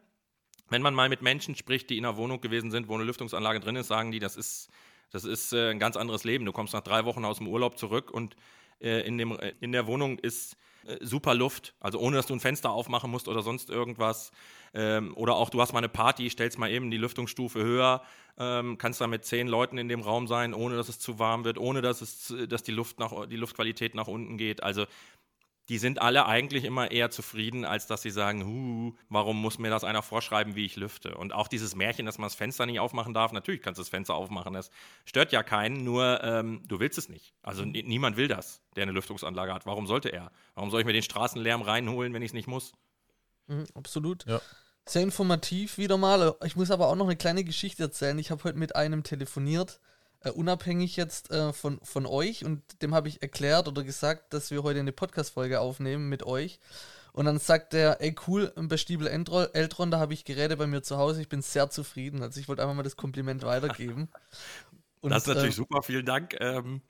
Wenn 0.69 0.81
man 0.81 0.93
mal 0.93 1.09
mit 1.09 1.21
Menschen 1.21 1.55
spricht, 1.55 1.89
die 1.89 1.97
in 1.97 2.05
einer 2.05 2.17
Wohnung 2.17 2.41
gewesen 2.41 2.71
sind, 2.71 2.87
wo 2.87 2.95
eine 2.95 3.03
Lüftungsanlage 3.03 3.59
drin 3.59 3.75
ist, 3.75 3.87
sagen 3.87 4.11
die, 4.11 4.19
das 4.19 4.35
ist, 4.35 4.69
das 5.11 5.23
ist 5.23 5.53
äh, 5.53 5.71
ein 5.71 5.79
ganz 5.79 5.97
anderes 5.97 6.23
Leben. 6.23 6.45
Du 6.45 6.51
kommst 6.51 6.73
nach 6.73 6.81
drei 6.81 7.05
Wochen 7.05 7.25
aus 7.25 7.37
dem 7.37 7.47
Urlaub 7.47 7.77
zurück 7.77 8.11
und 8.11 8.35
äh, 8.79 9.01
in, 9.07 9.17
dem, 9.17 9.31
äh, 9.39 9.53
in 9.61 9.71
der 9.71 9.87
Wohnung 9.87 10.19
ist 10.19 10.57
äh, 10.85 10.97
super 11.01 11.33
Luft, 11.33 11.73
also 11.79 11.99
ohne 11.99 12.17
dass 12.17 12.27
du 12.27 12.33
ein 12.33 12.39
Fenster 12.39 12.71
aufmachen 12.71 13.09
musst 13.09 13.27
oder 13.27 13.41
sonst 13.41 13.69
irgendwas. 13.69 14.31
Ähm, 14.73 15.13
oder 15.15 15.35
auch 15.35 15.49
du 15.49 15.61
hast 15.61 15.73
mal 15.73 15.79
eine 15.79 15.89
Party, 15.89 16.29
stellst 16.29 16.59
mal 16.59 16.69
eben 16.69 16.91
die 16.91 16.97
Lüftungsstufe 16.97 17.63
höher, 17.63 18.03
ähm, 18.37 18.77
kannst 18.77 19.01
da 19.01 19.07
mit 19.07 19.25
zehn 19.25 19.47
Leuten 19.47 19.77
in 19.77 19.87
dem 19.87 20.01
Raum 20.01 20.27
sein, 20.27 20.53
ohne 20.53 20.75
dass 20.75 20.89
es 20.89 20.99
zu 20.99 21.17
warm 21.17 21.45
wird, 21.45 21.57
ohne 21.57 21.81
dass, 21.81 22.01
es, 22.01 22.33
dass 22.49 22.63
die, 22.63 22.73
Luft 22.73 22.99
nach, 22.99 23.27
die 23.27 23.37
Luftqualität 23.37 23.95
nach 23.95 24.07
unten 24.07 24.37
geht. 24.37 24.61
Also 24.63 24.85
die 25.69 25.79
sind 25.79 25.99
alle 25.99 26.25
eigentlich 26.25 26.63
immer 26.63 26.91
eher 26.91 27.09
zufrieden, 27.09 27.65
als 27.65 27.87
dass 27.87 28.01
sie 28.01 28.11
sagen, 28.11 28.45
huh, 28.45 28.95
warum 29.09 29.41
muss 29.41 29.57
mir 29.57 29.69
das 29.69 29.83
einer 29.83 30.03
vorschreiben, 30.03 30.55
wie 30.55 30.65
ich 30.65 30.75
lüfte? 30.75 31.15
Und 31.15 31.33
auch 31.33 31.47
dieses 31.47 31.75
Märchen, 31.75 32.05
dass 32.05 32.17
man 32.17 32.27
das 32.27 32.35
Fenster 32.35 32.65
nicht 32.65 32.79
aufmachen 32.79 33.13
darf, 33.13 33.31
natürlich 33.31 33.61
kannst 33.61 33.79
du 33.79 33.81
das 33.81 33.89
Fenster 33.89 34.13
aufmachen, 34.13 34.53
das 34.53 34.69
stört 35.05 35.31
ja 35.31 35.41
keinen, 35.41 35.83
nur 35.83 36.23
ähm, 36.23 36.61
du 36.67 36.79
willst 36.79 36.97
es 36.97 37.09
nicht. 37.09 37.33
Also 37.41 37.65
niemand 37.65 38.17
will 38.17 38.27
das, 38.27 38.61
der 38.75 38.83
eine 38.83 38.91
Lüftungsanlage 38.91 39.53
hat. 39.53 39.65
Warum 39.65 39.87
sollte 39.87 40.09
er? 40.09 40.31
Warum 40.53 40.69
soll 40.69 40.81
ich 40.81 40.85
mir 40.85 40.93
den 40.93 41.03
Straßenlärm 41.03 41.63
reinholen, 41.63 42.13
wenn 42.13 42.21
ich 42.21 42.29
es 42.29 42.33
nicht 42.33 42.47
muss? 42.47 42.73
Mhm, 43.47 43.65
absolut. 43.73 44.25
Ja. 44.25 44.41
Sehr 44.87 45.01
informativ 45.01 45.79
wieder 45.79 45.97
mal. 45.97 46.35
Ich 46.43 46.55
muss 46.55 46.69
aber 46.69 46.87
auch 46.87 46.95
noch 46.95 47.05
eine 47.05 47.15
kleine 47.15 47.43
Geschichte 47.43 47.81
erzählen. 47.81 48.19
Ich 48.19 48.29
habe 48.29 48.43
heute 48.43 48.59
mit 48.59 48.75
einem 48.75 49.01
telefoniert, 49.01 49.79
äh, 50.25 50.31
unabhängig 50.31 50.95
jetzt 50.95 51.31
äh, 51.31 51.53
von, 51.53 51.79
von 51.83 52.05
euch 52.05 52.43
und 52.43 52.61
dem 52.81 52.93
habe 52.93 53.07
ich 53.07 53.21
erklärt 53.21 53.67
oder 53.67 53.83
gesagt, 53.83 54.33
dass 54.33 54.51
wir 54.51 54.63
heute 54.63 54.79
eine 54.79 54.91
Podcast-Folge 54.91 55.59
aufnehmen 55.59 56.09
mit 56.09 56.23
euch. 56.23 56.59
Und 57.13 57.25
dann 57.25 57.39
sagt 57.39 57.73
er, 57.73 58.01
ey 58.01 58.13
cool, 58.27 58.51
bei 58.57 58.75
Stiebel 58.75 59.07
Eltron, 59.07 59.89
da 59.89 59.99
habe 59.99 60.13
ich 60.13 60.25
Geräte 60.25 60.57
bei 60.57 60.67
mir 60.67 60.83
zu 60.83 60.97
Hause, 60.97 61.21
ich 61.21 61.29
bin 61.29 61.41
sehr 61.41 61.69
zufrieden. 61.69 62.21
Also 62.21 62.41
ich 62.41 62.49
wollte 62.49 62.61
einfach 62.61 62.75
mal 62.75 62.83
das 62.83 62.97
Kompliment 62.97 63.43
weitergeben. 63.43 64.09
Und, 64.99 65.09
das 65.11 65.23
ist 65.23 65.27
natürlich 65.27 65.53
äh, 65.53 65.57
super, 65.57 65.81
vielen 65.81 66.05
Dank. 66.05 66.35
Ähm, 66.41 66.81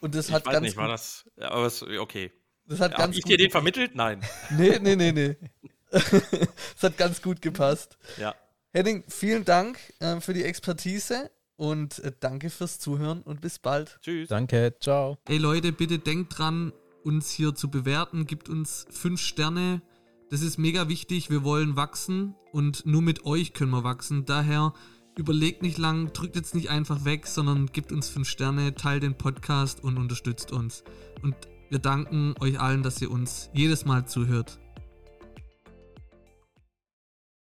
und 0.00 0.14
das 0.14 0.30
hat 0.30 0.42
ich 0.42 0.46
weiß 0.46 0.52
ganz 0.52 0.64
nicht, 0.66 0.76
war 0.76 0.88
das, 0.88 1.24
aber 1.36 1.66
es, 1.66 1.82
okay. 1.82 2.30
Das 2.66 2.78
hat 2.78 2.94
Hab 2.94 3.10
ich 3.10 3.24
dir 3.24 3.36
den 3.36 3.50
vermittelt? 3.50 3.94
Nein. 3.94 4.20
Nee, 4.50 4.78
nee, 4.80 4.94
nee, 4.94 5.12
nee. 5.12 5.36
das 5.90 6.82
hat 6.82 6.96
ganz 6.96 7.20
gut 7.20 7.42
gepasst. 7.42 7.98
Ja. 8.18 8.34
Henning, 8.72 9.04
vielen 9.08 9.44
Dank 9.44 9.78
äh, 9.98 10.20
für 10.20 10.32
die 10.32 10.44
Expertise. 10.44 11.30
Und 11.62 12.00
äh, 12.00 12.10
danke 12.18 12.50
fürs 12.50 12.80
Zuhören 12.80 13.22
und 13.22 13.40
bis 13.40 13.60
bald. 13.60 14.00
Tschüss. 14.02 14.28
Danke, 14.28 14.74
ciao. 14.80 15.16
Ey 15.28 15.38
Leute, 15.38 15.70
bitte 15.70 16.00
denkt 16.00 16.36
dran, 16.36 16.72
uns 17.04 17.30
hier 17.30 17.54
zu 17.54 17.70
bewerten. 17.70 18.26
Gibt 18.26 18.48
uns 18.48 18.84
fünf 18.90 19.20
Sterne. 19.20 19.80
Das 20.28 20.42
ist 20.42 20.58
mega 20.58 20.88
wichtig. 20.88 21.30
Wir 21.30 21.44
wollen 21.44 21.76
wachsen 21.76 22.34
und 22.50 22.84
nur 22.84 23.00
mit 23.00 23.26
euch 23.26 23.52
können 23.52 23.70
wir 23.70 23.84
wachsen. 23.84 24.24
Daher 24.24 24.74
überlegt 25.16 25.62
nicht 25.62 25.78
lang, 25.78 26.12
drückt 26.12 26.34
jetzt 26.34 26.56
nicht 26.56 26.68
einfach 26.68 27.04
weg, 27.04 27.28
sondern 27.28 27.66
gibt 27.66 27.92
uns 27.92 28.08
fünf 28.08 28.28
Sterne, 28.28 28.74
teilt 28.74 29.04
den 29.04 29.16
Podcast 29.16 29.84
und 29.84 29.98
unterstützt 29.98 30.50
uns. 30.50 30.82
Und 31.22 31.36
wir 31.70 31.78
danken 31.78 32.34
euch 32.40 32.58
allen, 32.58 32.82
dass 32.82 33.00
ihr 33.00 33.10
uns 33.12 33.50
jedes 33.54 33.84
Mal 33.84 34.04
zuhört. 34.08 34.58